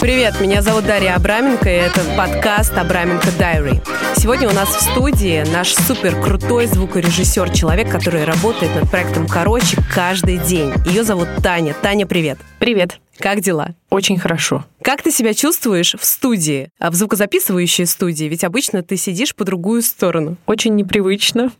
Привет, 0.00 0.40
меня 0.40 0.60
зовут 0.60 0.86
Дарья 0.86 1.14
Абраменко, 1.14 1.70
и 1.70 1.72
это 1.72 2.00
подкаст 2.16 2.76
Абраменко 2.76 3.28
Дайри. 3.38 3.80
Сегодня 4.16 4.48
у 4.48 4.52
нас 4.52 4.68
в 4.68 4.82
студии 4.82 5.44
наш 5.50 5.74
супер 5.74 6.20
крутой 6.20 6.66
звукорежиссер, 6.66 7.50
человек, 7.50 7.90
который 7.90 8.24
работает 8.24 8.74
над 8.74 8.90
проектом 8.90 9.26
«Короче» 9.26 9.78
каждый 9.94 10.36
день. 10.38 10.74
Ее 10.84 11.04
зовут 11.04 11.28
Таня. 11.42 11.74
Таня, 11.80 12.06
привет. 12.06 12.38
Привет. 12.58 12.98
Как 13.18 13.40
дела? 13.40 13.74
Очень 13.90 14.18
хорошо. 14.18 14.64
Как 14.82 15.02
ты 15.02 15.10
себя 15.10 15.34
чувствуешь 15.34 15.94
в 15.98 16.04
студии, 16.04 16.70
а 16.78 16.90
в 16.90 16.94
звукозаписывающей 16.94 17.86
студии? 17.86 18.26
Ведь 18.26 18.44
обычно 18.44 18.82
ты 18.82 18.96
сидишь 18.96 19.34
по 19.34 19.44
другую 19.44 19.82
сторону. 19.82 20.36
Очень 20.46 20.74
непривычно. 20.74 21.52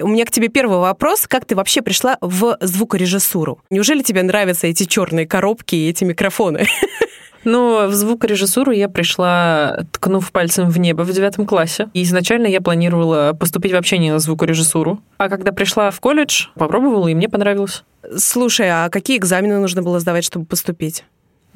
У 0.00 0.08
меня 0.08 0.24
к 0.24 0.30
тебе 0.30 0.48
первый 0.48 0.78
вопрос. 0.78 1.26
Как 1.26 1.44
ты 1.44 1.56
вообще 1.56 1.82
пришла 1.82 2.18
в 2.20 2.56
звукорежиссуру? 2.60 3.60
Неужели 3.70 4.02
тебе 4.02 4.22
нравятся 4.22 4.66
эти 4.66 4.84
черные 4.84 5.26
коробки 5.26 5.74
и 5.74 5.88
эти 5.88 6.04
микрофоны? 6.04 6.66
Но 7.46 7.86
в 7.86 7.94
звукорежиссуру 7.94 8.72
я 8.72 8.88
пришла, 8.88 9.84
ткнув 9.92 10.32
пальцем 10.32 10.68
в 10.68 10.78
небо 10.78 11.02
в 11.02 11.12
девятом 11.12 11.46
классе. 11.46 11.88
И 11.94 12.02
изначально 12.02 12.48
я 12.48 12.60
планировала 12.60 13.36
поступить 13.38 13.72
вообще 13.72 13.98
не 13.98 14.10
на 14.10 14.18
звукорежиссуру. 14.18 15.00
А 15.18 15.28
когда 15.28 15.52
пришла 15.52 15.92
в 15.92 16.00
колледж, 16.00 16.48
попробовала, 16.56 17.06
и 17.06 17.14
мне 17.14 17.28
понравилось. 17.28 17.84
Слушай, 18.16 18.68
а 18.70 18.88
какие 18.88 19.16
экзамены 19.16 19.60
нужно 19.60 19.82
было 19.82 20.00
сдавать, 20.00 20.24
чтобы 20.24 20.44
поступить? 20.44 21.04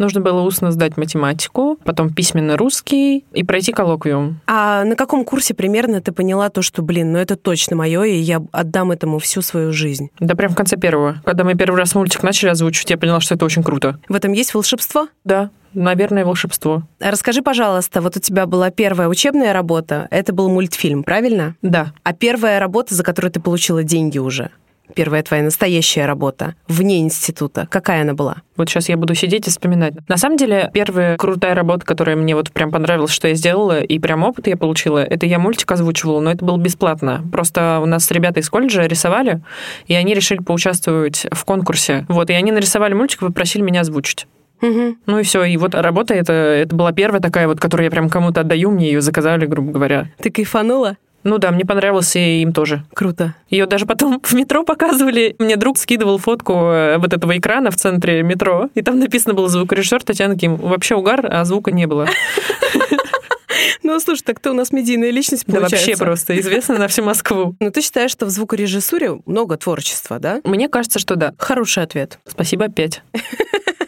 Нужно 0.01 0.23
было 0.23 0.41
устно 0.41 0.71
сдать 0.71 0.97
математику, 0.97 1.79
потом 1.85 2.09
письменный 2.09 2.57
русский 2.57 3.27
и 3.35 3.45
пройти 3.45 3.71
коллоквиум. 3.71 4.41
А 4.47 4.83
на 4.85 4.97
каком 4.97 5.27
курсе 5.27 5.53
примерно 5.53 6.01
ты 6.01 6.11
поняла 6.11 6.49
то, 6.49 6.63
что, 6.63 6.81
блин, 6.81 7.13
ну 7.13 7.19
это 7.19 7.37
точно 7.37 7.77
мое, 7.77 8.05
и 8.05 8.17
я 8.17 8.43
отдам 8.51 8.93
этому 8.93 9.19
всю 9.19 9.43
свою 9.43 9.75
жизнь? 9.75 10.09
Да 10.19 10.35
прям 10.35 10.53
в 10.53 10.55
конце 10.55 10.79
первого. 10.79 11.21
Когда 11.27 11.45
мы 11.45 11.55
первый 11.55 11.77
раз 11.77 11.95
мультик 11.95 12.23
начали 12.23 12.49
озвучивать, 12.49 12.89
я 12.89 12.97
поняла, 12.97 13.21
что 13.21 13.35
это 13.35 13.45
очень 13.45 13.63
круто. 13.63 14.01
В 14.09 14.15
этом 14.15 14.33
есть 14.33 14.55
волшебство? 14.55 15.09
Да, 15.25 15.51
наверное, 15.75 16.25
волшебство. 16.25 16.85
Расскажи, 16.99 17.43
пожалуйста, 17.43 18.01
вот 18.01 18.17
у 18.17 18.21
тебя 18.21 18.47
была 18.47 18.71
первая 18.71 19.07
учебная 19.07 19.53
работа, 19.53 20.09
это 20.11 20.33
был 20.33 20.49
мультфильм, 20.49 21.03
правильно? 21.03 21.57
Да. 21.61 21.93
А 22.05 22.15
первая 22.15 22.59
работа, 22.59 22.95
за 22.95 23.05
которую 23.05 23.33
ты 23.33 23.41
получила 23.41 23.83
деньги 23.83 24.17
уже? 24.17 24.51
Первая 24.95 25.23
твоя 25.23 25.43
настоящая 25.43 26.07
работа 26.07 26.55
вне 26.69 27.01
института? 27.01 27.67
Какая 27.71 28.03
она 28.03 28.15
была? 28.15 28.43
Вот 28.57 28.69
сейчас 28.69 28.89
я 28.89 28.97
буду 28.97 29.15
сидеть 29.15 29.47
и 29.47 29.51
вспоминать. 29.51 29.95
На 30.09 30.17
самом 30.17 30.37
деле, 30.37 30.71
первая 30.75 31.17
крутая 31.17 31.55
работа, 31.55 31.87
которая 31.87 32.17
мне 32.17 32.35
вот 32.35 32.51
прям 32.53 32.71
понравилась, 32.71 33.11
что 33.11 33.29
я 33.29 33.35
сделала, 33.35 33.81
и 33.81 33.99
прям 33.99 34.23
опыт 34.23 34.47
я 34.47 34.57
получила, 34.57 35.03
это 35.03 35.27
я 35.27 35.39
мультик 35.39 35.71
озвучивала, 35.73 36.21
но 36.21 36.33
это 36.33 36.45
было 36.45 36.59
бесплатно. 36.59 37.25
Просто 37.33 37.81
у 37.83 37.87
нас 37.87 38.11
ребята 38.11 38.41
из 38.41 38.51
колледжа 38.51 38.87
рисовали, 38.87 39.43
и 39.87 39.95
они 39.95 40.15
решили 40.15 40.39
поучаствовать 40.39 41.27
в 41.31 41.45
конкурсе. 41.45 42.05
Вот, 42.09 42.31
и 42.31 42.35
они 42.35 42.53
нарисовали 42.53 42.95
мультик 42.95 43.23
и 43.23 43.27
попросили 43.27 43.63
меня 43.63 43.81
озвучить. 43.81 44.27
Угу. 44.63 44.97
Ну 45.07 45.19
и 45.19 45.23
все. 45.23 45.45
И 45.45 45.57
вот 45.57 45.75
работа 45.75 46.15
это, 46.15 46.33
это 46.33 46.75
была 46.75 46.93
первая 46.93 47.21
такая 47.21 47.49
вот, 47.49 47.61
которую 47.61 47.87
я 47.87 47.91
прям 47.91 48.11
кому-то 48.11 48.41
отдаю, 48.43 48.71
мне 48.71 48.87
ее 48.87 49.01
заказали, 49.01 49.47
грубо 49.47 49.73
говоря. 49.73 50.11
Ты 50.19 50.31
кайфанула? 50.31 50.97
Ну 51.23 51.39
да, 51.39 51.51
мне 51.51 51.65
понравилось, 51.65 52.17
и 52.17 52.43
им 52.43 52.53
тоже. 52.53 52.85
Круто. 52.95 53.35
Ее 53.49 53.67
даже 53.67 53.87
потом 53.87 54.21
в 54.23 54.33
метро 54.33 54.65
показывали. 54.65 55.37
Мне 55.39 55.57
друг 55.57 55.79
скидывал 55.79 56.19
фотку 56.19 56.55
э, 56.55 56.99
вот 56.99 57.13
этого 57.13 57.37
экрана 57.37 57.71
в 57.71 57.77
центре 57.77 58.23
метро, 58.23 58.71
и 58.75 58.83
там 58.83 58.99
написано 58.99 59.35
было 59.35 59.49
звукорежиссер 59.49 60.03
Татьяна 60.03 60.37
Ким. 60.37 60.57
Вообще 60.57 60.95
угар, 60.95 61.27
а 61.31 61.45
звука 61.45 61.71
не 61.73 61.87
было. 61.87 62.09
Ну, 63.83 63.99
слушай, 63.99 64.23
так 64.23 64.41
ты 64.41 64.51
у 64.51 64.55
нас 64.55 64.73
медийная 64.73 65.11
личность, 65.11 65.47
получается. 65.47 65.77
Да 65.77 65.77
вообще 65.77 65.97
просто 65.97 66.39
известна 66.41 66.79
на 66.79 66.89
всю 66.89 67.03
Москву. 67.03 67.57
Ну, 67.61 67.71
ты 67.71 67.83
считаешь, 67.83 68.11
что 68.11 68.27
в 68.27 68.31
звукорежиссуре 68.31 69.21
много 69.27 69.57
творчества, 69.57 70.19
да? 70.19 70.41
Мне 70.45 70.69
кажется, 70.69 70.99
что 70.99 71.17
да. 71.17 71.35
Хороший 71.39 71.83
ответ. 71.83 72.19
Спасибо 72.27 72.67
опять. 72.67 73.03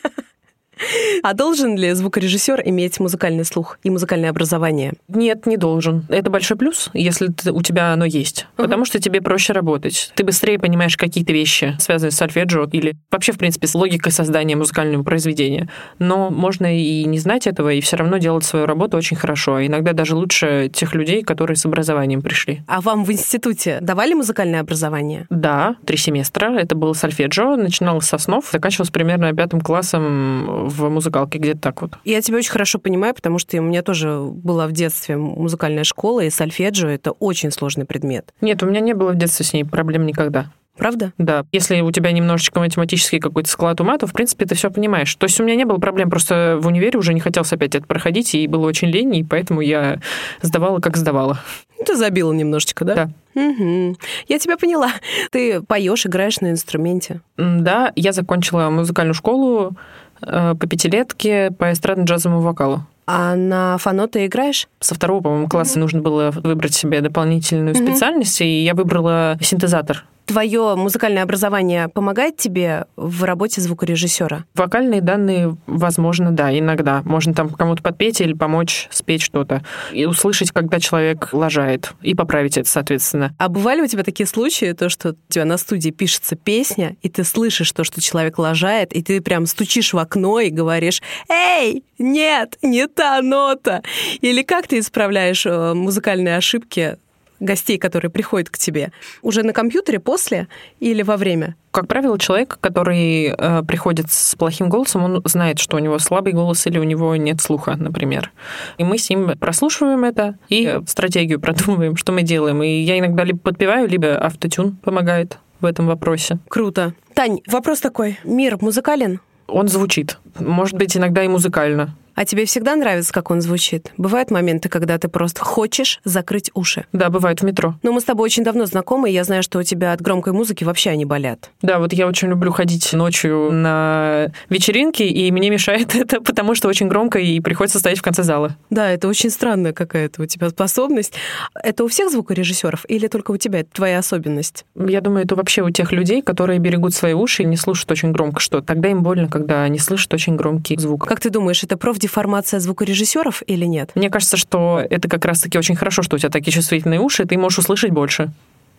А 1.23 1.35
должен 1.35 1.77
ли 1.77 1.93
звукорежиссер 1.93 2.63
иметь 2.67 3.01
музыкальный 3.01 3.45
слух 3.45 3.79
и 3.83 3.91
музыкальное 3.91 4.31
образование? 4.31 4.95
Нет, 5.09 5.47
не 5.47 5.57
должен. 5.57 6.07
Это 6.09 6.31
большой 6.31 6.57
плюс, 6.57 6.91
если 6.95 7.29
ты, 7.29 7.53
у 7.53 7.63
тебя 7.63 7.93
оно 7.93 8.05
есть. 8.05 8.47
Uh-huh. 8.57 8.65
Потому 8.65 8.85
что 8.85 9.01
тебе 9.01 9.21
проще 9.21 9.53
работать. 9.53 10.13
Ты 10.15 10.25
быстрее 10.25 10.59
понимаешь 10.59 10.97
какие-то 10.97 11.33
вещи, 11.33 11.77
связанные 11.79 12.13
с 12.13 12.17
сольфеджио 12.17 12.65
или 12.73 12.95
вообще, 13.11 13.33
в 13.33 13.39
принципе, 13.39 13.67
с 13.67 13.75
логикой 13.75 14.13
создания 14.13 14.57
музыкального 14.57 15.03
произведения. 15.03 15.69
Но 15.99 16.31
можно 16.31 16.77
и 16.77 17.05
не 17.05 17.19
знать 17.19 17.47
этого, 17.47 17.73
и 17.73 17.81
все 17.81 17.97
равно 17.97 18.19
делать 18.19 18.45
свою 18.45 18.67
работу 18.67 18.97
очень 18.97 19.17
хорошо. 19.17 19.57
А 19.57 19.67
иногда 19.67 19.93
даже 19.93 20.17
лучше 20.17 20.71
тех 20.73 20.95
людей, 20.95 21.23
которые 21.23 21.57
с 21.57 21.67
образованием 21.67 22.23
пришли. 22.23 22.63
А 22.67 22.81
вам 22.81 23.05
в 23.05 23.13
институте 23.13 23.79
давали 23.81 24.15
музыкальное 24.15 24.61
образование? 24.61 25.27
Да, 25.31 25.77
три 25.85 25.97
семестра. 25.97 26.53
Это 26.59 26.75
был 26.75 26.95
сольфеджио. 26.95 27.57
Начиналось 27.57 28.07
с 28.07 28.15
основ, 28.15 28.45
заканчивалось 28.51 28.91
примерно 28.91 29.33
пятым 29.35 29.61
классом 29.61 30.69
в 30.69 30.89
музыкалке, 31.03 31.39
где-то 31.39 31.61
так 31.61 31.83
вот. 31.83 31.93
Я 32.05 32.23
тебя 32.23 32.39
очень 32.39 32.53
хорошо 32.53 32.79
понимаю, 32.79 33.15
потому 33.15 33.39
что 33.39 33.59
у 33.59 33.63
меня 33.63 33.83
тоже 33.83 34.21
была 34.23 34.67
в 34.67 34.73
детстве 34.73 35.17
музыкальная 35.17 35.85
школа, 35.85 36.21
и 36.21 36.31
сольфеджио— 36.31 36.89
это 36.91 37.11
очень 37.11 37.51
сложный 37.51 37.85
предмет. 37.85 38.33
Нет, 38.41 38.63
у 38.63 38.67
меня 38.67 38.81
не 38.81 38.95
было 38.95 39.13
в 39.13 39.17
детстве 39.17 39.45
с 39.45 39.53
ней 39.53 39.65
проблем 39.65 40.07
никогда. 40.07 40.51
Правда? 40.77 41.13
Да. 41.19 41.45
Если 41.53 41.81
у 41.83 41.91
тебя 41.91 42.13
немножечко 42.13 42.59
математический 42.59 43.19
какой-то 43.19 43.49
склад 43.49 43.81
ума, 43.81 43.99
то, 43.99 44.07
в 44.07 44.13
принципе, 44.13 44.47
ты 44.47 44.55
все 44.55 44.71
понимаешь. 44.71 45.15
То 45.17 45.25
есть 45.25 45.39
у 45.39 45.45
меня 45.45 45.55
не 45.55 45.67
было 45.67 45.77
проблем, 45.77 46.09
просто 46.09 46.59
в 46.61 46.67
универе 46.67 46.99
уже 46.99 47.13
не 47.13 47.21
хотелось 47.21 47.53
опять 47.53 47.75
это 47.75 47.87
проходить, 47.87 48.35
и 48.35 48.47
было 48.47 48.67
очень 48.67 48.89
лень, 48.89 49.15
и 49.17 49.25
поэтому 49.25 49.61
я 49.61 50.01
сдавала, 50.41 50.81
как 50.81 50.97
сдавала. 50.97 51.39
Ты 51.85 51.97
забила 51.97 52.33
немножечко, 52.33 52.85
да? 52.85 52.95
Да. 52.95 53.11
Угу. 53.35 53.97
Я 54.29 54.39
тебя 54.39 54.57
поняла. 54.57 54.93
Ты 55.31 55.63
поешь, 55.63 56.07
играешь 56.07 56.41
на 56.41 56.51
инструменте. 56.51 57.21
Да, 57.37 57.93
я 57.97 58.13
закончила 58.13 58.71
музыкальную 58.71 59.15
школу 59.15 59.77
по 60.25 60.67
пятилетке 60.67 61.51
по 61.51 61.73
эстрадно-джазовому 61.73 62.41
вокалу. 62.41 62.83
А 63.07 63.35
на 63.35 63.79
фано 63.79 64.07
ты 64.07 64.27
играешь? 64.27 64.69
Со 64.81 64.95
второго, 64.95 65.23
по-моему, 65.23 65.49
класса 65.49 65.77
mm-hmm. 65.77 65.83
нужно 65.83 66.01
было 66.01 66.31
выбрать 66.31 66.75
себе 66.75 67.01
дополнительную 67.01 67.75
mm-hmm. 67.75 67.87
специальность, 67.87 68.41
и 68.41 68.63
я 68.63 68.75
выбрала 68.75 69.37
синтезатор 69.41 70.05
твое 70.27 70.75
музыкальное 70.77 71.23
образование 71.23 71.89
помогает 71.89 72.37
тебе 72.37 72.87
в 72.97 73.25
работе 73.25 73.61
звукорежиссера? 73.61 74.45
Вокальные 74.55 75.01
данные, 75.01 75.57
возможно, 75.67 76.31
да, 76.31 76.57
иногда. 76.57 77.03
Можно 77.05 77.35
там 77.35 77.51
кому-то 77.51 77.83
подпеть 77.83 78.21
или 78.21 78.33
помочь 78.33 78.89
спеть 78.91 79.23
что-то. 79.23 79.63
И 79.93 80.07
услышать, 80.07 80.51
когда 80.53 80.81
человек 80.81 81.31
лажает, 81.33 81.93
и 82.03 82.15
поправить 82.15 82.57
это, 82.57 82.69
соответственно. 82.69 83.35
А 83.39 83.49
бывали 83.49 83.83
у 83.83 83.87
тебя 83.87 84.03
такие 84.03 84.27
случаи, 84.27 84.73
то, 84.73 84.89
что 84.89 85.11
у 85.11 85.33
тебя 85.33 85.45
на 85.45 85.57
студии 85.57 85.91
пишется 85.91 86.37
песня, 86.37 86.97
и 87.03 87.09
ты 87.09 87.25
слышишь 87.25 87.73
то, 87.73 87.85
что 87.85 88.01
человек 88.01 88.39
лажает, 88.39 88.93
и 88.93 89.03
ты 89.03 89.21
прям 89.21 89.47
стучишь 89.47 89.93
в 89.93 89.99
окно 89.99 90.41
и 90.41 90.51
говоришь 90.51 91.03
«Эй, 91.29 91.85
нет, 91.99 92.59
не 92.63 92.87
та 92.87 93.23
нота!» 93.23 93.83
Или 94.21 94.43
как 94.43 94.67
ты 94.67 94.79
исправляешь 94.79 95.47
э, 95.47 95.75
музыкальные 95.75 96.37
ошибки 96.37 96.97
гостей, 97.43 97.79
которые 97.79 98.11
приходят 98.11 98.51
к 98.51 98.59
тебе, 98.59 98.93
уже 99.23 99.43
на 99.43 99.53
компьютере 99.53 100.01
после 100.01 100.49
или 100.81 101.03
во 101.03 101.17
время? 101.17 101.57
Как 101.71 101.89
правило, 101.89 102.19
человек, 102.19 102.59
который 102.61 103.35
э, 103.37 103.63
приходит 103.63 104.11
с 104.11 104.35
плохим 104.35 104.69
голосом, 104.69 105.05
он 105.05 105.23
знает, 105.25 105.59
что 105.59 105.77
у 105.77 105.81
него 105.81 105.99
слабый 105.99 106.33
голос 106.33 106.67
или 106.67 106.79
у 106.79 106.85
него 106.85 107.17
нет 107.17 107.41
слуха, 107.41 107.77
например. 107.77 108.31
И 108.79 108.85
мы 108.85 108.99
с 108.99 109.09
ним 109.09 109.39
прослушиваем 109.39 110.05
это 110.05 110.37
и 110.49 110.81
стратегию 110.87 111.41
продумываем, 111.41 111.97
что 111.97 112.13
мы 112.13 112.23
делаем. 112.23 112.63
И 112.63 112.69
я 112.69 112.99
иногда 112.99 113.25
либо 113.25 113.39
подпеваю, 113.39 113.89
либо 113.89 114.19
автотюн 114.19 114.77
помогает 114.77 115.39
в 115.61 115.65
этом 115.65 115.87
вопросе. 115.87 116.39
Круто. 116.49 116.95
Тань, 117.15 117.41
вопрос 117.47 117.81
такой. 117.81 118.19
Мир 118.25 118.59
музыкален? 118.61 119.21
Он 119.47 119.69
звучит. 119.69 120.19
Может 120.39 120.77
быть, 120.77 120.97
иногда 120.97 121.25
и 121.25 121.29
музыкально. 121.29 121.97
А 122.15 122.25
тебе 122.25 122.45
всегда 122.45 122.77
нравится, 122.77 123.13
как 123.13 123.31
он 123.31 123.41
звучит? 123.41 123.93
Бывают 123.97 124.31
моменты, 124.31 124.69
когда 124.69 124.99
ты 124.99 125.09
просто 125.09 125.41
хочешь 125.41 126.01
закрыть 126.05 126.51
уши? 126.55 126.85
Да, 126.93 127.09
бывает 127.09 127.41
в 127.41 127.45
метро. 127.45 127.75
Но 127.83 127.93
мы 127.93 128.01
с 128.01 128.05
тобой 128.05 128.27
очень 128.27 128.45
давно 128.45 128.67
знакомы, 128.67 129.11
и 129.11 129.13
я 129.13 129.25
знаю, 129.25 129.43
что 129.43 129.59
у 129.59 129.63
тебя 129.63 129.93
от 129.93 130.01
громкой 130.01 130.33
музыки 130.33 130.65
вообще 130.65 130.91
они 130.91 131.05
болят. 131.05 131.51
Да, 131.63 131.79
вот 131.79 131.93
я 131.93 132.07
очень 132.07 132.29
люблю 132.29 132.53
ходить 132.53 132.93
ночью 132.93 133.51
на 133.51 134.31
вечеринки, 134.51 135.03
и 135.03 135.31
мне 135.31 135.51
мешает 135.51 135.95
это, 135.95 136.21
потому 136.21 136.55
что 136.55 136.69
очень 136.69 136.89
громко, 136.89 137.19
и 137.19 137.41
приходится 137.41 137.79
стоять 137.79 137.99
в 137.99 138.03
конце 138.03 138.23
зала. 138.23 138.57
Да, 138.71 138.91
это 138.91 139.09
очень 139.09 139.31
странная 139.31 139.73
какая-то 139.73 140.23
у 140.23 140.27
тебя 140.27 140.51
способность. 140.51 141.15
Это 141.55 141.85
у 141.85 141.89
всех 141.89 142.11
звукорежиссеров 142.11 142.85
или 142.89 143.07
только 143.07 143.31
у 143.31 143.37
тебя? 143.37 143.61
Это 143.61 143.71
твоя 143.73 143.99
особенность? 143.99 144.65
Я 144.75 145.01
думаю, 145.01 145.25
это 145.25 145.35
вообще 145.35 145.63
у 145.63 145.71
тех 145.71 145.93
людей, 145.93 146.23
которые 146.23 146.59
берегут 146.59 146.95
свои 146.95 147.15
уши 147.15 147.43
и 147.43 147.47
не 147.47 147.57
слушают 147.57 147.91
очень 147.91 148.13
громко 148.13 148.41
что. 148.41 148.61
Тогда 148.61 148.89
им 148.89 149.03
больно, 149.03 149.29
когда 149.29 149.63
они 149.63 149.79
слышат 149.79 150.13
очень 150.15 150.37
громкий 150.37 150.77
звук. 150.77 151.07
Как 151.07 151.21
ты 151.21 151.31
думаешь, 151.31 151.63
это 151.63 151.77
проф 151.77 151.99
деформация 152.03 152.61
звукорежиссеров 152.61 153.43
или 153.47 153.65
нет? 153.65 153.93
Мне 153.95 154.11
кажется, 154.11 154.37
что 154.37 154.83
это 154.91 155.09
как 155.09 155.25
раз-таки 155.25 155.57
очень 155.59 155.77
хорошо, 155.77 156.03
что 156.03 156.17
у 156.17 156.19
тебя 156.19 156.31
такие 156.31 156.53
чувствительные 156.53 157.01
уши, 157.01 157.23
и 157.23 157.27
ты 157.27 157.39
можешь 157.39 157.61
услышать 157.61 157.91
больше. 157.91 158.33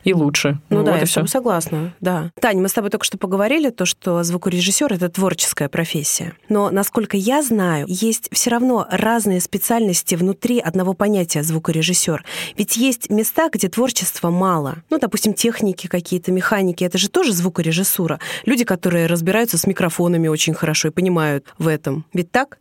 и 0.04 0.14
лучше. 0.14 0.60
Ну, 0.70 0.80
ну 0.80 0.84
да, 0.84 0.92
вот 0.92 0.98
я 0.98 1.04
и 1.04 1.06
все. 1.06 1.26
согласна, 1.28 1.94
да. 2.02 2.32
Таня, 2.40 2.62
мы 2.62 2.68
с 2.68 2.74
тобой 2.74 2.90
только 2.90 3.06
что 3.06 3.18
поговорили, 3.18 3.70
то, 3.70 3.86
что 3.86 4.22
звукорежиссер— 4.24 4.92
это 4.96 5.10
творческая 5.10 5.70
профессия. 5.70 6.34
Но, 6.50 6.70
насколько 6.72 7.16
я 7.16 7.42
знаю, 7.42 7.86
есть 7.88 8.28
все 8.32 8.50
равно 8.50 8.86
разные 8.92 9.40
специальности 9.40 10.16
внутри 10.16 10.60
одного 10.60 10.94
понятия 10.94 11.42
звукорежиссер. 11.42 12.24
Ведь 12.58 12.76
есть 12.78 13.10
места, 13.10 13.50
где 13.50 13.70
творчества 13.70 14.30
мало. 14.30 14.84
Ну, 14.90 15.00
допустим, 15.00 15.34
техники 15.34 15.88
какие-то, 15.88 16.32
механики. 16.32 16.84
Это 16.84 16.98
же 16.98 17.10
тоже 17.10 17.32
звукорежиссура. 17.32 18.20
Люди, 18.46 18.66
которые 18.66 19.08
разбираются 19.08 19.58
с 19.58 19.66
микрофонами 19.66 20.28
очень 20.28 20.54
хорошо 20.54 20.90
и 20.90 20.92
понимают 20.92 21.54
в 21.58 21.68
этом. 21.68 22.06
Ведь 22.14 22.30
так? 22.32 22.58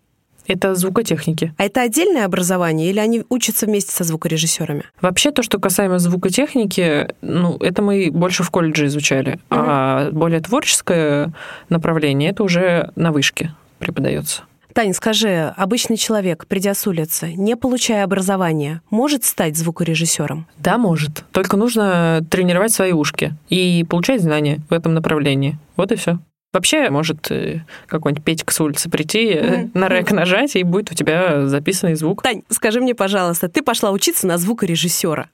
Это 0.47 0.75
звукотехники. 0.75 1.55
А 1.57 1.65
это 1.65 1.83
отдельное 1.83 2.25
образование 2.25 2.91
или 2.91 2.99
они 2.99 3.25
учатся 3.29 3.67
вместе 3.67 3.93
со 3.93 4.05
звукорежиссерами? 4.05 4.85
Вообще, 5.01 5.31
то, 5.31 5.43
что 5.43 5.59
касаемо 5.59 5.99
звукотехники, 5.99 7.09
ну, 7.23 7.57
это 7.59 7.83
мы 7.83 8.11
больше 8.13 8.43
в 8.43 8.51
колледже 8.51 8.87
изучали. 8.87 9.39
А 9.51 10.11
более 10.11 10.41
творческое 10.41 11.33
направление, 11.69 12.31
это 12.31 12.43
уже 12.43 12.91
на 12.97 13.13
вышке 13.13 13.55
преподается. 13.79 14.43
Таня, 14.75 14.95
скажи, 14.95 15.53
обычный 15.57 15.99
человек, 15.99 16.47
придя 16.47 16.73
с 16.73 16.87
улицы, 16.87 17.35
не 17.35 17.57
получая 17.57 18.05
образования, 18.05 18.81
может 18.91 19.25
стать 19.25 19.57
звукорежиссером? 19.57 20.47
Да, 20.59 20.79
может. 20.79 21.25
Только 21.33 21.59
нужно 21.59 22.25
тренировать 22.31 22.73
свои 22.73 22.93
ушки 22.93 23.35
и 23.51 23.85
получать 23.89 24.23
знания 24.23 24.61
в 24.71 24.73
этом 24.73 24.95
направлении. 24.95 25.59
Вот 25.77 25.93
и 25.93 25.97
все. 25.97 26.19
Вообще, 26.53 26.91
может 26.91 27.31
э, 27.31 27.65
какой-нибудь 27.87 28.25
Петька 28.25 28.53
с 28.53 28.61
улицы 28.61 28.91
прийти, 28.91 29.35
Мгм. 29.41 29.71
на 29.75 29.89
рек 29.89 30.11
нажать, 30.13 30.55
и 30.55 30.63
будет 30.65 30.91
у 30.93 30.95
тебя 30.95 31.47
записанный 31.49 31.95
звук. 31.95 32.23
Тань, 32.23 32.43
скажи 32.51 32.81
мне, 32.81 32.95
пожалуйста, 32.95 33.49
ты 33.49 33.63
пошла 33.63 33.91
учиться 33.91 34.27
на 34.27 34.37
звукорежиссера. 34.37 35.31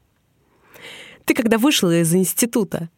Ты 1.24 1.34
когда 1.34 1.58
вышла 1.58 2.00
из 2.00 2.14
института, 2.14 2.88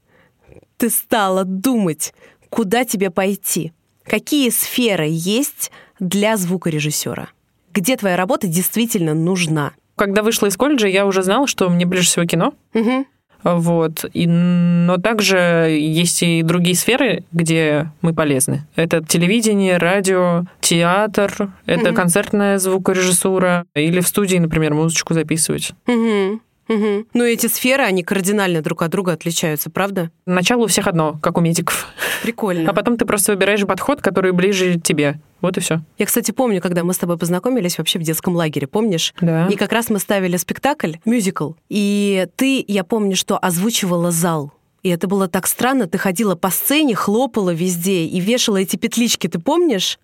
ты 0.76 0.90
стала 0.90 1.44
думать, 1.44 2.12
куда 2.50 2.84
тебе 2.84 3.10
пойти, 3.10 3.72
какие 4.04 4.50
сферы 4.50 5.06
есть 5.08 5.70
для 5.98 6.36
звукорежиссера, 6.36 7.28
где 7.72 7.96
твоя 7.96 8.16
работа 8.16 8.46
действительно 8.48 9.14
нужна. 9.14 9.72
Когда 9.96 10.22
вышла 10.22 10.46
из 10.46 10.56
колледжа, 10.56 10.88
я 10.88 11.06
уже 11.06 11.22
знала, 11.22 11.46
что 11.46 11.68
мне 11.70 11.86
ближе 11.86 12.06
всего 12.06 12.24
кино. 12.26 12.52
Мгм. 12.74 13.06
Вот. 13.42 14.04
И, 14.12 14.26
но 14.26 14.96
также 14.98 15.36
есть 15.78 16.22
и 16.22 16.42
другие 16.42 16.76
сферы, 16.76 17.24
где 17.32 17.90
мы 18.02 18.12
полезны. 18.14 18.66
Это 18.76 19.02
телевидение, 19.02 19.78
радио, 19.78 20.44
театр, 20.60 21.50
это 21.66 21.86
Мгм. 21.88 21.94
концертная 21.94 22.58
звукорежиссура. 22.58 23.64
Или 23.74 24.00
в 24.00 24.08
студии, 24.08 24.36
например, 24.36 24.74
музычку 24.74 25.14
записывать. 25.14 25.72
Мгм. 25.86 26.40
Мгм. 26.70 27.06
Но 27.14 27.24
эти 27.24 27.48
сферы, 27.48 27.82
они 27.82 28.04
кардинально 28.04 28.62
друг 28.62 28.82
от 28.82 28.90
друга 28.90 29.12
отличаются, 29.12 29.70
правда? 29.70 30.10
Начало 30.24 30.64
у 30.64 30.66
всех 30.68 30.86
одно, 30.86 31.18
как 31.20 31.36
у 31.36 31.40
медиков. 31.40 31.88
Прикольно. 32.22 32.70
А 32.70 32.72
потом 32.72 32.96
ты 32.96 33.04
просто 33.04 33.32
выбираешь 33.32 33.66
подход, 33.66 34.00
который 34.00 34.30
ближе 34.30 34.78
тебе. 34.78 35.20
Вот 35.40 35.56
и 35.56 35.60
все. 35.60 35.80
Я, 35.98 36.06
кстати, 36.06 36.30
помню, 36.30 36.60
когда 36.60 36.84
мы 36.84 36.94
с 36.94 36.98
тобой 36.98 37.18
познакомились 37.18 37.76
вообще 37.76 37.98
в 37.98 38.02
детском 38.02 38.36
лагере, 38.36 38.68
помнишь? 38.68 39.14
Да. 39.20 39.48
И 39.48 39.56
как 39.56 39.72
раз 39.72 39.90
мы 39.90 39.98
ставили 39.98 40.36
спектакль, 40.36 40.94
мюзикл. 41.04 41.52
И 41.68 42.28
ты, 42.36 42.64
я 42.68 42.84
помню, 42.84 43.16
что 43.16 43.36
озвучивала 43.36 44.12
зал. 44.12 44.52
И 44.84 44.90
это 44.90 45.08
было 45.08 45.28
так 45.28 45.48
странно. 45.48 45.88
Ты 45.88 45.98
ходила 45.98 46.36
по 46.36 46.50
сцене, 46.50 46.94
хлопала 46.94 47.50
везде 47.50 48.04
и 48.04 48.20
вешала 48.20 48.58
эти 48.58 48.76
петлички. 48.76 49.26
Ты 49.26 49.40
помнишь? 49.40 49.98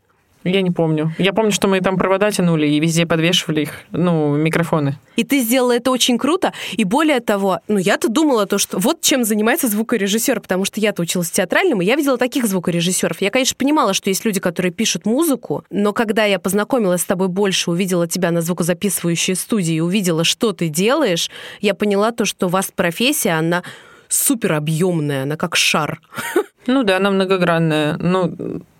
Я 0.44 0.62
не 0.62 0.70
помню. 0.70 1.12
Я 1.18 1.32
помню, 1.32 1.50
что 1.50 1.66
мы 1.66 1.80
там 1.80 1.96
провода 1.96 2.30
тянули 2.30 2.66
и 2.66 2.78
везде 2.78 3.04
подвешивали 3.06 3.62
их, 3.62 3.70
ну, 3.90 4.36
микрофоны. 4.36 4.96
И 5.16 5.24
ты 5.24 5.40
сделала 5.40 5.72
это 5.72 5.90
очень 5.90 6.18
круто. 6.18 6.52
И 6.72 6.84
более 6.84 7.20
того, 7.20 7.60
ну 7.68 7.78
я-то 7.78 8.08
думала 8.08 8.46
то, 8.46 8.58
что 8.58 8.78
вот 8.78 9.00
чем 9.00 9.24
занимается 9.24 9.66
звукорежиссер, 9.66 10.40
потому 10.40 10.64
что 10.64 10.80
я-то 10.80 11.02
училась 11.02 11.30
театральному, 11.30 11.82
и 11.82 11.86
я 11.86 11.96
видела 11.96 12.16
таких 12.16 12.46
звукорежиссеров. 12.46 13.20
Я, 13.20 13.30
конечно, 13.30 13.56
понимала, 13.58 13.92
что 13.92 14.10
есть 14.10 14.24
люди, 14.24 14.38
которые 14.38 14.72
пишут 14.72 15.06
музыку, 15.06 15.64
но 15.70 15.92
когда 15.92 16.24
я 16.24 16.38
познакомилась 16.38 17.02
с 17.02 17.06
тобой 17.06 17.28
больше, 17.28 17.70
увидела 17.70 18.06
тебя 18.06 18.30
на 18.30 18.40
звукозаписывающей 18.40 19.34
студии, 19.34 19.80
увидела, 19.80 20.22
что 20.22 20.52
ты 20.52 20.68
делаешь, 20.68 21.30
я 21.60 21.74
поняла 21.74 22.12
то, 22.12 22.24
что 22.24 22.46
у 22.46 22.50
вас 22.50 22.70
профессия, 22.74 23.32
она 23.32 23.62
супер 24.08 24.52
объемная, 24.52 25.24
она 25.24 25.36
как 25.36 25.56
шар. 25.56 26.00
Ну 26.68 26.82
да, 26.82 26.96
она 26.96 27.12
многогранная. 27.12 27.96
Ну, 27.96 28.36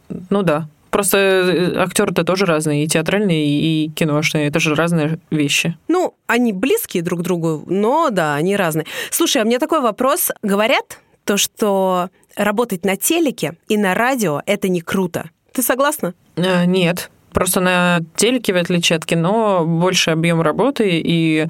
ну 0.09 0.43
да. 0.43 0.69
Просто 0.97 1.75
актеры-то 1.77 2.25
тоже 2.25 2.47
разные, 2.47 2.85
и 2.85 2.89
театральные, 2.89 3.47
и 3.47 3.91
киношные. 3.91 4.47
Это 4.47 4.61
же 4.61 4.75
разные 4.75 5.19
вещи. 5.31 5.77
Ну, 5.89 6.15
они 6.27 6.55
близкие 6.55 7.03
друг 7.03 7.21
к 7.21 7.23
другу, 7.23 7.63
но 7.67 8.09
да, 8.09 8.35
они 8.35 8.57
разные. 8.57 8.87
Слушай, 9.11 9.43
а 9.43 9.45
мне 9.45 9.59
такой 9.59 9.83
вопрос. 9.83 10.31
Говорят 10.43 11.01
то, 11.27 11.37
что 11.37 12.09
работать 12.35 12.87
на 12.87 12.97
телеке 12.97 13.59
и 13.69 13.77
на 13.77 13.93
радио— 13.93 14.41
это 14.47 14.71
не 14.71 14.81
круто. 14.81 15.29
Ты 15.53 15.61
согласна? 15.61 16.15
Э, 16.37 16.65
Нет. 16.65 17.11
Просто 17.35 17.61
на 17.61 18.01
телеке, 18.15 18.55
в 18.55 18.57
отличие 18.57 18.97
от 18.97 19.05
кино, 19.05 19.67
больше 19.67 20.13
объем 20.13 20.41
работы, 20.41 20.89
и 21.05 21.47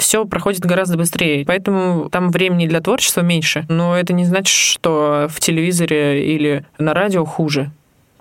все 0.00 0.24
проходит 0.24 0.62
гораздо 0.62 0.96
быстрее. 0.96 1.44
Поэтому 1.46 2.10
там 2.10 2.30
времени 2.30 2.66
для 2.66 2.80
творчества 2.80 3.20
меньше. 3.20 3.64
Но 3.68 3.96
это 3.96 4.12
не 4.12 4.24
значит, 4.24 4.52
что 4.52 5.28
в 5.30 5.38
телевизоре 5.38 6.34
или 6.34 6.66
на 6.78 6.92
радио 6.92 7.24
хуже. 7.24 7.70